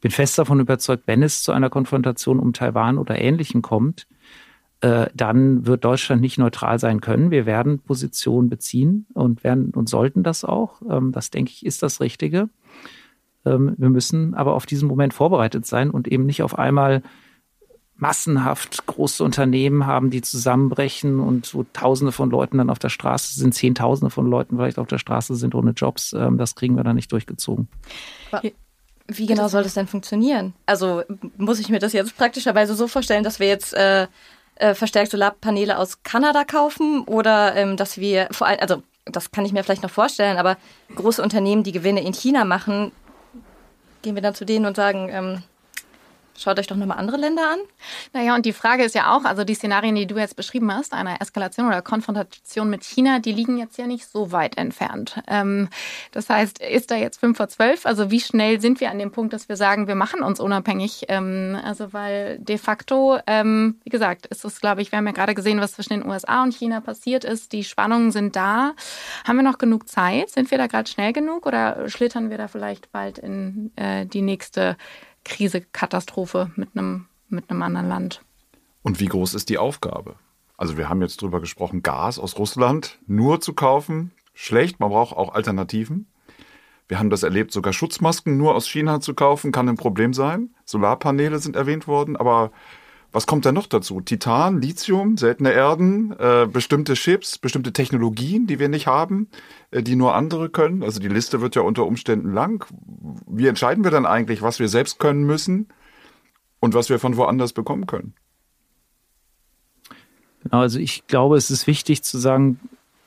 ich 0.00 0.02
bin 0.02 0.12
fest 0.12 0.38
davon 0.38 0.60
überzeugt, 0.60 1.02
wenn 1.04 1.22
es 1.22 1.42
zu 1.42 1.52
einer 1.52 1.68
Konfrontation 1.68 2.40
um 2.40 2.54
Taiwan 2.54 2.96
oder 2.96 3.20
Ähnlichem 3.20 3.60
kommt, 3.60 4.06
äh, 4.80 5.10
dann 5.12 5.66
wird 5.66 5.84
Deutschland 5.84 6.22
nicht 6.22 6.38
neutral 6.38 6.78
sein 6.78 7.02
können. 7.02 7.30
Wir 7.30 7.44
werden 7.44 7.80
Positionen 7.80 8.48
beziehen 8.48 9.04
und 9.12 9.44
werden 9.44 9.72
und 9.74 9.90
sollten 9.90 10.22
das 10.22 10.42
auch. 10.42 10.80
Ähm, 10.88 11.12
das 11.12 11.28
denke 11.28 11.50
ich 11.50 11.66
ist 11.66 11.82
das 11.82 12.00
Richtige. 12.00 12.48
Ähm, 13.44 13.74
wir 13.76 13.90
müssen 13.90 14.32
aber 14.32 14.54
auf 14.54 14.64
diesen 14.64 14.88
Moment 14.88 15.12
vorbereitet 15.12 15.66
sein 15.66 15.90
und 15.90 16.08
eben 16.08 16.24
nicht 16.24 16.42
auf 16.42 16.58
einmal 16.58 17.02
massenhaft 17.96 18.86
große 18.86 19.22
Unternehmen 19.22 19.84
haben, 19.84 20.08
die 20.08 20.22
zusammenbrechen 20.22 21.20
und 21.20 21.54
wo 21.54 21.66
Tausende 21.74 22.12
von 22.12 22.30
Leuten 22.30 22.56
dann 22.56 22.70
auf 22.70 22.78
der 22.78 22.88
Straße 22.88 23.38
sind, 23.38 23.52
Zehntausende 23.52 24.08
von 24.08 24.26
Leuten 24.26 24.56
vielleicht 24.56 24.78
auf 24.78 24.88
der 24.88 24.96
Straße 24.96 25.34
sind 25.34 25.54
ohne 25.54 25.72
Jobs. 25.72 26.14
Ähm, 26.14 26.38
das 26.38 26.54
kriegen 26.54 26.76
wir 26.76 26.84
dann 26.84 26.96
nicht 26.96 27.12
durchgezogen. 27.12 27.68
Wie 29.12 29.26
genau 29.26 29.48
soll 29.48 29.64
das 29.64 29.74
denn 29.74 29.88
funktionieren? 29.88 30.54
Also 30.66 31.02
muss 31.36 31.58
ich 31.58 31.68
mir 31.68 31.80
das 31.80 31.92
jetzt 31.92 32.16
praktischerweise 32.16 32.74
so 32.74 32.86
vorstellen, 32.86 33.24
dass 33.24 33.40
wir 33.40 33.48
jetzt 33.48 33.74
äh, 33.74 34.06
äh, 34.56 34.74
verstärkt 34.74 35.10
Solarpaneele 35.10 35.78
aus 35.78 36.02
Kanada 36.02 36.44
kaufen 36.44 37.02
oder 37.04 37.56
ähm, 37.56 37.76
dass 37.76 37.98
wir 37.98 38.28
vor 38.30 38.46
allem, 38.46 38.60
also 38.60 38.82
das 39.06 39.32
kann 39.32 39.44
ich 39.44 39.52
mir 39.52 39.64
vielleicht 39.64 39.82
noch 39.82 39.90
vorstellen, 39.90 40.36
aber 40.36 40.56
große 40.94 41.22
Unternehmen, 41.22 41.64
die 41.64 41.72
Gewinne 41.72 42.02
in 42.02 42.12
China 42.12 42.44
machen, 42.44 42.92
gehen 44.02 44.14
wir 44.14 44.22
dann 44.22 44.34
zu 44.34 44.44
denen 44.44 44.66
und 44.66 44.76
sagen, 44.76 45.08
ähm, 45.10 45.42
Schaut 46.40 46.58
euch 46.58 46.66
doch 46.66 46.76
nochmal 46.76 46.96
andere 46.96 47.18
Länder 47.18 47.42
an. 47.52 47.58
Naja, 48.14 48.34
und 48.34 48.46
die 48.46 48.54
Frage 48.54 48.82
ist 48.82 48.94
ja 48.94 49.14
auch, 49.14 49.24
also 49.24 49.44
die 49.44 49.54
Szenarien, 49.54 49.94
die 49.94 50.06
du 50.06 50.16
jetzt 50.16 50.36
beschrieben 50.36 50.72
hast, 50.74 50.94
einer 50.94 51.20
Eskalation 51.20 51.66
oder 51.66 51.82
Konfrontation 51.82 52.70
mit 52.70 52.82
China, 52.82 53.18
die 53.18 53.32
liegen 53.32 53.58
jetzt 53.58 53.76
ja 53.76 53.86
nicht 53.86 54.06
so 54.06 54.32
weit 54.32 54.56
entfernt. 54.56 55.22
Ähm, 55.28 55.68
das 56.12 56.30
heißt, 56.30 56.60
ist 56.60 56.90
da 56.90 56.96
jetzt 56.96 57.20
fünf 57.20 57.36
vor 57.36 57.48
zwölf? 57.48 57.84
Also 57.84 58.10
wie 58.10 58.20
schnell 58.20 58.58
sind 58.58 58.80
wir 58.80 58.90
an 58.90 58.98
dem 58.98 59.12
Punkt, 59.12 59.34
dass 59.34 59.50
wir 59.50 59.56
sagen, 59.56 59.86
wir 59.86 59.94
machen 59.94 60.22
uns 60.22 60.40
unabhängig? 60.40 61.04
Ähm, 61.08 61.58
also 61.62 61.92
weil 61.92 62.38
de 62.38 62.56
facto, 62.56 63.18
ähm, 63.26 63.78
wie 63.84 63.90
gesagt, 63.90 64.24
ist 64.26 64.46
es, 64.46 64.62
glaube 64.62 64.80
ich, 64.80 64.92
wir 64.92 64.96
haben 64.96 65.06
ja 65.06 65.12
gerade 65.12 65.34
gesehen, 65.34 65.60
was 65.60 65.72
zwischen 65.72 65.92
den 65.92 66.08
USA 66.08 66.42
und 66.42 66.54
China 66.54 66.80
passiert 66.80 67.24
ist. 67.24 67.52
Die 67.52 67.64
Spannungen 67.64 68.12
sind 68.12 68.34
da. 68.34 68.72
Haben 69.26 69.36
wir 69.36 69.42
noch 69.42 69.58
genug 69.58 69.88
Zeit? 69.90 70.30
Sind 70.30 70.50
wir 70.50 70.56
da 70.56 70.68
gerade 70.68 70.88
schnell 70.88 71.12
genug 71.12 71.44
oder 71.44 71.86
schlittern 71.90 72.30
wir 72.30 72.38
da 72.38 72.48
vielleicht 72.48 72.90
bald 72.92 73.18
in 73.18 73.72
äh, 73.76 74.06
die 74.06 74.22
nächste 74.22 74.78
Krise, 75.24 75.60
Katastrophe 75.60 76.50
mit 76.56 76.70
einem, 76.76 77.06
mit 77.28 77.50
einem 77.50 77.62
anderen 77.62 77.88
Land. 77.88 78.22
Und 78.82 79.00
wie 79.00 79.06
groß 79.06 79.34
ist 79.34 79.48
die 79.48 79.58
Aufgabe? 79.58 80.16
Also 80.56 80.76
wir 80.76 80.88
haben 80.88 81.00
jetzt 81.00 81.22
drüber 81.22 81.40
gesprochen, 81.40 81.82
Gas 81.82 82.18
aus 82.18 82.38
Russland 82.38 82.98
nur 83.06 83.40
zu 83.40 83.54
kaufen, 83.54 84.12
schlecht, 84.34 84.80
man 84.80 84.90
braucht 84.90 85.16
auch 85.16 85.34
Alternativen. 85.34 86.06
Wir 86.88 86.98
haben 86.98 87.10
das 87.10 87.22
erlebt, 87.22 87.52
sogar 87.52 87.72
Schutzmasken 87.72 88.36
nur 88.36 88.54
aus 88.54 88.68
China 88.68 89.00
zu 89.00 89.14
kaufen, 89.14 89.52
kann 89.52 89.68
ein 89.68 89.76
Problem 89.76 90.12
sein. 90.12 90.50
Solarpaneele 90.64 91.38
sind 91.38 91.56
erwähnt 91.56 91.86
worden, 91.86 92.16
aber 92.16 92.50
was 93.12 93.26
kommt 93.26 93.44
da 93.44 93.52
noch 93.52 93.66
dazu? 93.66 94.00
Titan, 94.00 94.60
Lithium, 94.60 95.16
seltene 95.16 95.52
Erden, 95.52 96.12
äh, 96.18 96.46
bestimmte 96.50 96.94
Chips, 96.94 97.38
bestimmte 97.38 97.72
Technologien, 97.72 98.46
die 98.46 98.58
wir 98.58 98.68
nicht 98.68 98.86
haben, 98.86 99.28
äh, 99.70 99.82
die 99.82 99.96
nur 99.96 100.14
andere 100.14 100.48
können. 100.48 100.82
Also 100.82 101.00
die 101.00 101.08
Liste 101.08 101.40
wird 101.40 101.56
ja 101.56 101.62
unter 101.62 101.86
Umständen 101.86 102.32
lang. 102.32 102.64
Wie 103.26 103.48
entscheiden 103.48 103.82
wir 103.82 103.90
dann 103.90 104.06
eigentlich, 104.06 104.42
was 104.42 104.60
wir 104.60 104.68
selbst 104.68 104.98
können 104.98 105.24
müssen 105.24 105.68
und 106.60 106.74
was 106.74 106.88
wir 106.88 106.98
von 106.98 107.16
woanders 107.16 107.52
bekommen 107.52 107.86
können? 107.86 108.14
Genau, 110.44 110.60
also 110.60 110.78
ich 110.78 111.06
glaube, 111.06 111.36
es 111.36 111.50
ist 111.50 111.66
wichtig 111.66 112.02
zu 112.02 112.16
sagen, 112.18 112.60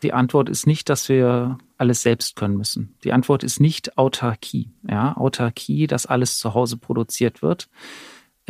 die 0.04 0.14
Antwort 0.14 0.50
ist 0.50 0.68
nicht, 0.68 0.90
dass 0.90 1.08
wir 1.08 1.58
alles 1.78 2.02
selbst 2.02 2.36
können 2.36 2.58
müssen. 2.58 2.96
Die 3.06 3.14
Antwort 3.14 3.44
ist 3.44 3.62
nicht 3.62 3.98
Autarkie. 3.98 4.70
Ja, 4.88 5.16
Autarkie, 5.16 5.88
dass 5.88 6.06
alles 6.06 6.38
zu 6.38 6.54
Hause 6.54 6.76
produziert 6.76 7.42
wird 7.42 7.70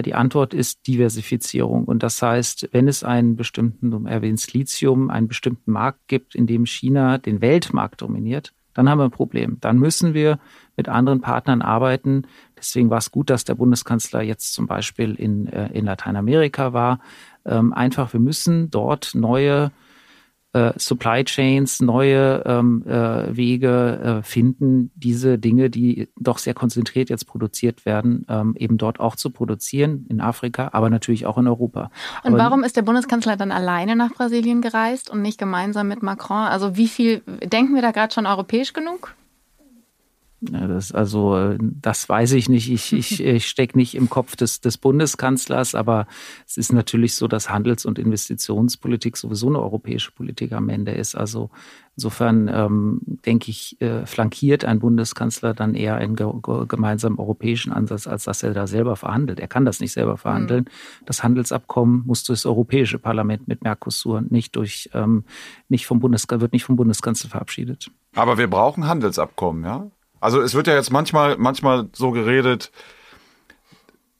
die 0.01 0.15
Antwort 0.15 0.53
ist 0.53 0.87
Diversifizierung. 0.87 1.85
Und 1.85 2.01
das 2.01 2.21
heißt, 2.21 2.69
wenn 2.71 2.87
es 2.87 3.03
einen 3.03 3.35
bestimmten, 3.35 3.91
du 3.91 4.05
erwähnst 4.05 4.53
Lithium, 4.53 5.09
einen 5.09 5.27
bestimmten 5.27 5.71
Markt 5.71 6.07
gibt, 6.07 6.33
in 6.33 6.47
dem 6.47 6.65
China 6.65 7.19
den 7.19 7.41
Weltmarkt 7.41 8.01
dominiert, 8.01 8.53
dann 8.73 8.89
haben 8.89 8.97
wir 8.97 9.05
ein 9.05 9.11
Problem. 9.11 9.57
Dann 9.61 9.77
müssen 9.77 10.15
wir 10.15 10.39
mit 10.75 10.89
anderen 10.89 11.21
Partnern 11.21 11.61
arbeiten. 11.61 12.23
Deswegen 12.57 12.89
war 12.89 12.97
es 12.97 13.11
gut, 13.11 13.29
dass 13.29 13.43
der 13.43 13.53
Bundeskanzler 13.53 14.23
jetzt 14.23 14.53
zum 14.53 14.65
Beispiel 14.65 15.13
in, 15.13 15.45
äh, 15.47 15.69
in 15.73 15.85
Lateinamerika 15.85 16.73
war. 16.73 16.99
Ähm, 17.45 17.71
einfach, 17.71 18.13
wir 18.13 18.19
müssen 18.19 18.71
dort 18.71 19.13
neue 19.13 19.71
äh, 20.53 20.71
Supply 20.77 21.23
Chains, 21.23 21.81
neue 21.81 22.43
ähm, 22.45 22.83
äh, 22.87 23.35
Wege 23.35 24.21
äh, 24.21 24.23
finden, 24.23 24.91
diese 24.95 25.37
Dinge, 25.39 25.69
die 25.69 26.09
doch 26.19 26.37
sehr 26.37 26.53
konzentriert 26.53 27.09
jetzt 27.09 27.25
produziert 27.25 27.85
werden, 27.85 28.25
ähm, 28.29 28.55
eben 28.57 28.77
dort 28.77 28.99
auch 28.99 29.15
zu 29.15 29.31
produzieren, 29.31 30.05
in 30.09 30.21
Afrika, 30.21 30.69
aber 30.73 30.89
natürlich 30.89 31.25
auch 31.25 31.37
in 31.37 31.47
Europa. 31.47 31.89
Und 32.23 32.33
aber 32.33 32.43
warum 32.43 32.63
ist 32.63 32.77
der 32.77 32.83
Bundeskanzler 32.83 33.35
dann 33.35 33.51
alleine 33.51 33.95
nach 33.95 34.13
Brasilien 34.13 34.61
gereist 34.61 35.09
und 35.09 35.21
nicht 35.21 35.37
gemeinsam 35.37 35.87
mit 35.87 36.03
Macron? 36.03 36.37
Also 36.37 36.77
wie 36.77 36.87
viel, 36.87 37.21
denken 37.43 37.75
wir 37.75 37.81
da 37.81 37.91
gerade 37.91 38.13
schon 38.13 38.25
europäisch 38.25 38.73
genug? 38.73 39.15
Ja, 40.51 40.67
das, 40.67 40.91
also 40.91 41.55
das 41.59 42.09
weiß 42.09 42.33
ich 42.33 42.49
nicht. 42.49 42.69
Ich, 42.71 42.93
ich, 42.93 43.23
ich 43.23 43.47
stecke 43.47 43.77
nicht 43.77 43.95
im 43.95 44.09
Kopf 44.09 44.35
des, 44.35 44.61
des 44.61 44.77
Bundeskanzlers, 44.77 45.75
aber 45.75 46.07
es 46.45 46.57
ist 46.57 46.73
natürlich 46.73 47.15
so, 47.15 47.27
dass 47.27 47.49
Handels- 47.49 47.85
und 47.85 47.99
Investitionspolitik 47.99 49.17
sowieso 49.17 49.47
eine 49.47 49.61
europäische 49.61 50.11
Politik 50.11 50.51
am 50.51 50.69
Ende 50.69 50.91
ist. 50.91 51.15
Also 51.15 51.49
insofern 51.95 52.49
ähm, 52.51 53.01
denke 53.25 53.51
ich, 53.51 53.79
äh, 53.81 54.05
flankiert 54.05 54.65
ein 54.65 54.79
Bundeskanzler 54.79 55.53
dann 55.53 55.75
eher 55.75 55.95
einen 55.95 56.15
ge 56.15 56.27
gemeinsamen 56.67 57.19
europäischen 57.19 57.71
Ansatz, 57.71 58.07
als 58.07 58.25
dass 58.25 58.43
er 58.43 58.53
da 58.53 58.67
selber 58.67 58.95
verhandelt. 58.95 59.39
Er 59.39 59.47
kann 59.47 59.65
das 59.65 59.79
nicht 59.79 59.93
selber 59.93 60.17
verhandeln. 60.17 60.65
Mhm. 60.65 61.05
Das 61.05 61.23
Handelsabkommen 61.23 62.03
muss 62.05 62.23
durchs 62.23 62.45
Europäische 62.45 62.99
Parlament 62.99 63.47
mit 63.47 63.63
Mercosur 63.63 64.21
nicht 64.21 64.55
durch 64.55 64.89
ähm, 64.93 65.23
nicht 65.69 65.85
vom 65.85 65.99
Bundes 65.99 66.27
wird 66.29 66.53
nicht 66.53 66.63
vom 66.63 66.75
Bundeskanzler 66.75 67.29
verabschiedet. 67.29 67.91
Aber 68.15 68.37
wir 68.37 68.49
brauchen 68.49 68.87
Handelsabkommen, 68.87 69.63
ja? 69.63 69.87
Also 70.23 70.39
es 70.39 70.53
wird 70.53 70.67
ja 70.67 70.75
jetzt 70.75 70.89
manchmal, 70.89 71.37
manchmal 71.37 71.89
so 71.91 72.11
geredet, 72.11 72.71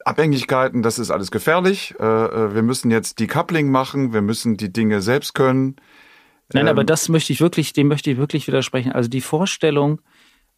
Abhängigkeiten, 0.03 0.83
das 0.83 0.99
ist 0.99 1.11
alles 1.11 1.31
gefährlich. 1.31 1.95
Äh, 1.97 2.03
äh, 2.03 2.53
wir 2.53 2.61
müssen 2.61 2.91
jetzt 2.91 3.21
Decoupling 3.21 3.71
machen, 3.71 4.11
wir 4.11 4.21
müssen 4.21 4.57
die 4.57 4.71
Dinge 4.71 5.01
selbst 5.01 5.33
können. 5.33 5.77
Nein, 6.51 6.67
aber 6.67 6.81
ähm, 6.81 6.87
das 6.87 7.07
möchte 7.07 7.31
ich 7.31 7.39
wirklich, 7.39 7.71
dem 7.71 7.87
möchte 7.87 8.11
ich 8.11 8.17
wirklich 8.17 8.47
widersprechen. 8.47 8.91
Also 8.91 9.09
die 9.09 9.21
Vorstellung, 9.21 10.01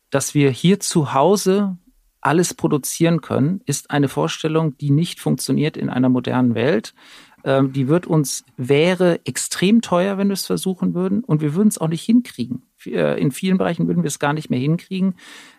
dass 0.09 0.33
wir 0.33 0.49
hier 0.49 0.79
zu 0.79 1.13
Hause 1.13 1.77
alles 2.21 2.55
produzieren 2.55 3.21
können, 3.21 3.61
ist 3.67 3.91
eine 3.91 4.07
Vorstellung, 4.07 4.75
die 4.79 4.89
nicht 4.89 5.19
funktioniert 5.19 5.77
in 5.77 5.91
einer 5.91 6.09
modernen 6.09 6.55
Welt. 6.55 6.95
Ähm, 7.45 7.71
die 7.71 7.87
wird 7.87 8.07
uns, 8.07 8.43
wäre 8.57 9.19
extrem 9.23 9.81
teuer, 9.81 10.17
wenn 10.17 10.29
wir 10.29 10.33
es 10.33 10.47
versuchen 10.47 10.95
würden. 10.95 11.23
Und 11.23 11.41
wir 11.41 11.53
würden 11.53 11.67
es 11.67 11.77
auch 11.77 11.87
nicht 11.87 12.01
hinkriegen. 12.01 12.63
Äh, 12.85 13.21
in 13.21 13.31
vielen 13.31 13.59
Bereichen 13.59 13.87
würden 13.87 14.01
wir 14.03 14.07
es 14.07 14.17
gar 14.17 14.33
nicht 14.33 14.49
mehr 14.49 14.59
hinkriegen. 14.59 15.13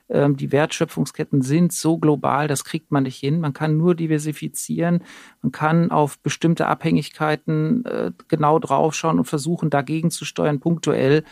Ähm, 0.08 0.36
die 0.36 0.50
Wertschöpfungsketten 0.50 1.42
sind 1.42 1.72
so 1.72 1.98
global, 1.98 2.48
das 2.48 2.64
kriegt 2.64 2.90
man 2.90 3.04
nicht 3.04 3.18
hin. 3.18 3.40
Man 3.40 3.52
kann 3.52 3.76
nur 3.76 3.94
diversifizieren. 3.94 5.04
Man 5.42 5.52
kann 5.52 5.92
auf 5.92 6.18
bestimmte 6.18 6.66
Abhängigkeiten 6.66 7.84
äh, 7.84 8.10
genau 8.26 8.58
draufschauen 8.58 9.18
und 9.18 9.26
versuchen, 9.26 9.70
dagegen 9.70 10.10
zu 10.10 10.24
steuern, 10.24 10.58
punktuell. 10.58 11.22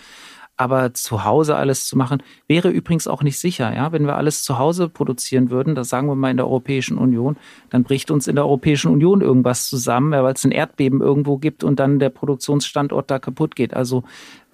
Aber 0.56 0.94
zu 0.94 1.24
Hause 1.24 1.56
alles 1.56 1.86
zu 1.86 1.96
machen, 1.98 2.22
wäre 2.46 2.70
übrigens 2.70 3.08
auch 3.08 3.22
nicht 3.22 3.38
sicher. 3.38 3.74
Ja? 3.74 3.90
Wenn 3.92 4.06
wir 4.06 4.16
alles 4.16 4.42
zu 4.42 4.58
Hause 4.58 4.88
produzieren 4.88 5.50
würden, 5.50 5.74
das 5.74 5.88
sagen 5.88 6.06
wir 6.06 6.14
mal 6.14 6.30
in 6.30 6.36
der 6.36 6.46
Europäischen 6.46 6.96
Union, 6.96 7.36
dann 7.70 7.82
bricht 7.82 8.10
uns 8.10 8.28
in 8.28 8.36
der 8.36 8.44
Europäischen 8.44 8.92
Union 8.92 9.20
irgendwas 9.20 9.68
zusammen, 9.68 10.12
weil 10.12 10.32
es 10.32 10.44
ein 10.44 10.52
Erdbeben 10.52 11.00
irgendwo 11.00 11.38
gibt 11.38 11.64
und 11.64 11.80
dann 11.80 11.98
der 11.98 12.10
Produktionsstandort 12.10 13.10
da 13.10 13.18
kaputt 13.18 13.56
geht. 13.56 13.74
Also 13.74 14.04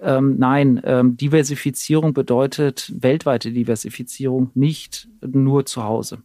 ähm, 0.01 0.37
nein, 0.39 0.81
ähm, 0.85 1.17
Diversifizierung 1.17 2.15
bedeutet 2.15 2.91
weltweite 2.97 3.53
Diversifizierung, 3.53 4.51
nicht 4.55 5.09
nur 5.21 5.67
zu 5.67 5.85
Hause. 5.85 6.23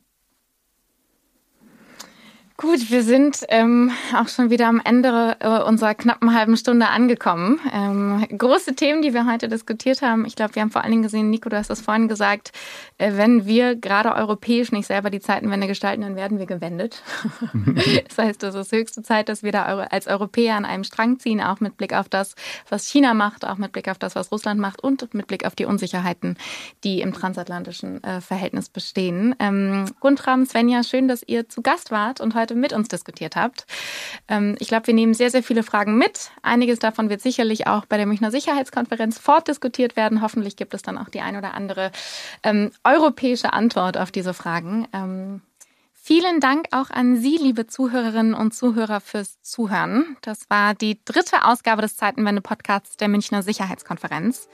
Gut, 2.58 2.90
wir 2.90 3.04
sind 3.04 3.44
ähm, 3.50 3.92
auch 4.16 4.30
schon 4.30 4.50
wieder 4.50 4.68
am 4.68 4.82
Ende 4.82 5.36
äh, 5.42 5.62
unserer 5.64 5.94
knappen 5.94 6.34
halben 6.34 6.56
Stunde 6.56 6.88
angekommen. 6.88 7.60
Ähm, 7.74 8.26
große 8.38 8.76
Themen, 8.76 9.02
die 9.02 9.14
wir 9.14 9.30
heute 9.30 9.50
diskutiert 9.50 10.02
haben. 10.02 10.24
Ich 10.26 10.38
glaube, 10.38 10.56
wir 10.56 10.62
haben 10.62 10.72
vor 10.72 10.82
allen 10.82 10.92
Dingen 10.92 11.04
gesehen, 11.04 11.30
Nico, 11.30 11.50
du 11.50 11.58
hast 11.58 11.70
das 11.70 11.82
vorhin 11.82 12.08
gesagt, 12.08 12.54
äh, 12.98 13.12
wenn 13.16 13.46
wir 13.46 13.76
gerade 13.76 14.16
europäisch 14.16 14.72
nicht 14.72 14.88
selber 14.88 15.10
die 15.10 15.20
Zeitenwende 15.20 15.68
gestalten, 15.68 16.04
dann 16.04 16.16
werden 16.16 16.40
wir 16.40 16.46
gewendet. 16.46 17.04
das 18.08 18.18
heißt, 18.18 18.42
es 18.44 18.56
ist 18.56 18.72
höchste 18.72 19.04
Zeit, 19.04 19.28
dass 19.28 19.44
wir 19.44 19.52
da 19.52 19.66
als 19.66 20.08
Europäer 20.08 20.56
an 20.56 20.64
einem 20.64 20.86
Strang 20.86 21.20
ziehen, 21.20 21.42
auch 21.42 21.60
mit 21.60 21.76
Blick 21.76 21.94
auf 21.94 22.08
das, 22.08 22.36
was 22.70 22.88
China 22.88 23.14
macht, 23.14 23.44
auch 23.44 23.58
mit 23.58 23.74
Blick 23.74 23.90
auf 23.90 23.98
das, 23.98 24.16
was 24.16 24.32
Russland 24.32 24.62
macht 24.62 24.82
und 24.82 25.14
mit 25.14 25.28
Blick 25.28 25.46
auf 25.46 25.56
die 25.56 25.66
Unsicherheiten, 25.66 26.38
die 26.86 27.02
im 27.02 27.12
transatlantischen 27.12 28.02
äh, 28.02 28.22
Verhältnis 28.22 28.70
bestehen. 28.70 29.36
Ähm, 29.40 29.92
Guntram, 30.00 30.46
Svenja, 30.46 30.84
schön, 30.84 31.10
dass 31.10 31.22
ihr 31.22 31.50
zu 31.50 31.62
Gast 31.62 31.92
wart 31.92 32.22
und 32.22 32.34
heute 32.34 32.45
heute 32.46 32.56
mit 32.56 32.74
uns 32.74 32.88
diskutiert 32.88 33.36
habt. 33.36 33.66
Ähm, 34.28 34.56
ich 34.60 34.68
glaube, 34.68 34.88
wir 34.88 34.94
nehmen 34.94 35.16
sehr, 35.16 35.32
sehr 35.32 35.42
viele 35.42 35.64
Fragen 35.64 35.98
mit. 35.98 36.30
Einiges 36.44 36.80
davon 36.80 37.10
wird 37.10 37.22
sicherlich 37.22 37.66
auch 37.66 37.86
bei 37.86 37.98
der 37.98 38.06
Münchner 38.06 38.30
Sicherheitskonferenz 38.30 39.18
fortdiskutiert 39.18 39.96
werden. 39.96 40.22
Hoffentlich 40.22 40.56
gibt 40.56 40.74
es 40.76 40.84
dann 40.84 40.98
auch 40.98 41.10
die 41.10 41.22
ein 41.22 41.36
oder 41.36 41.56
andere 41.56 41.92
ähm, 42.44 42.72
europäische 42.84 43.54
Antwort 43.54 43.98
auf 43.98 44.12
diese 44.12 44.34
Fragen. 44.34 44.88
Ähm, 44.94 45.42
Vielen 46.08 46.40
Dank 46.40 46.68
auch 46.70 46.92
an 46.92 47.18
Sie, 47.18 47.36
liebe 47.36 47.66
Zuhörerinnen 47.66 48.36
und 48.36 48.54
Zuhörer, 48.54 49.02
fürs 49.02 49.42
Zuhören. 49.42 50.18
Das 50.22 50.52
war 50.52 50.76
die 50.76 51.00
dritte 51.04 51.46
Ausgabe 51.46 51.82
des 51.82 51.98
Zeitenwende-Podcasts 51.98 52.96
der 52.98 53.08
Münchner 53.08 53.42
Sicherheitskonferenz. 53.42 54.48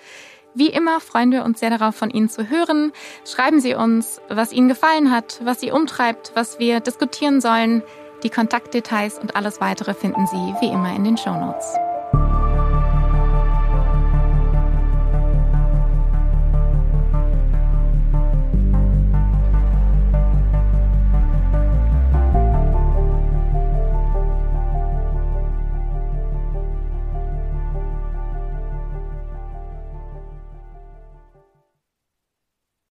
Wie 0.54 0.68
immer 0.68 1.00
freuen 1.00 1.32
wir 1.32 1.46
uns 1.46 1.62
sehr 1.62 1.70
darauf, 1.70 1.96
von 1.96 2.10
Ihnen 2.10 2.30
zu 2.30 2.50
hören. 2.50 2.92
Schreiben 3.26 3.62
Sie 3.62 3.74
uns, 3.74 4.22
was 4.28 4.52
Ihnen 4.52 4.68
gefallen 4.68 5.12
hat, 5.12 5.40
was 5.44 5.62
Sie 5.62 5.72
umtreibt, 5.72 6.32
was 6.36 6.60
wir 6.60 6.82
diskutieren 6.82 7.40
sollen. 7.40 7.84
Die 8.24 8.30
Kontaktdetails 8.30 9.18
und 9.18 9.36
alles 9.36 9.62
weitere 9.62 9.94
finden 9.94 10.28
Sie 10.28 10.56
wie 10.60 10.72
immer 10.72 10.94
in 10.96 11.04
den 11.06 11.18
Show 11.18 11.34
Notes. 11.34 11.76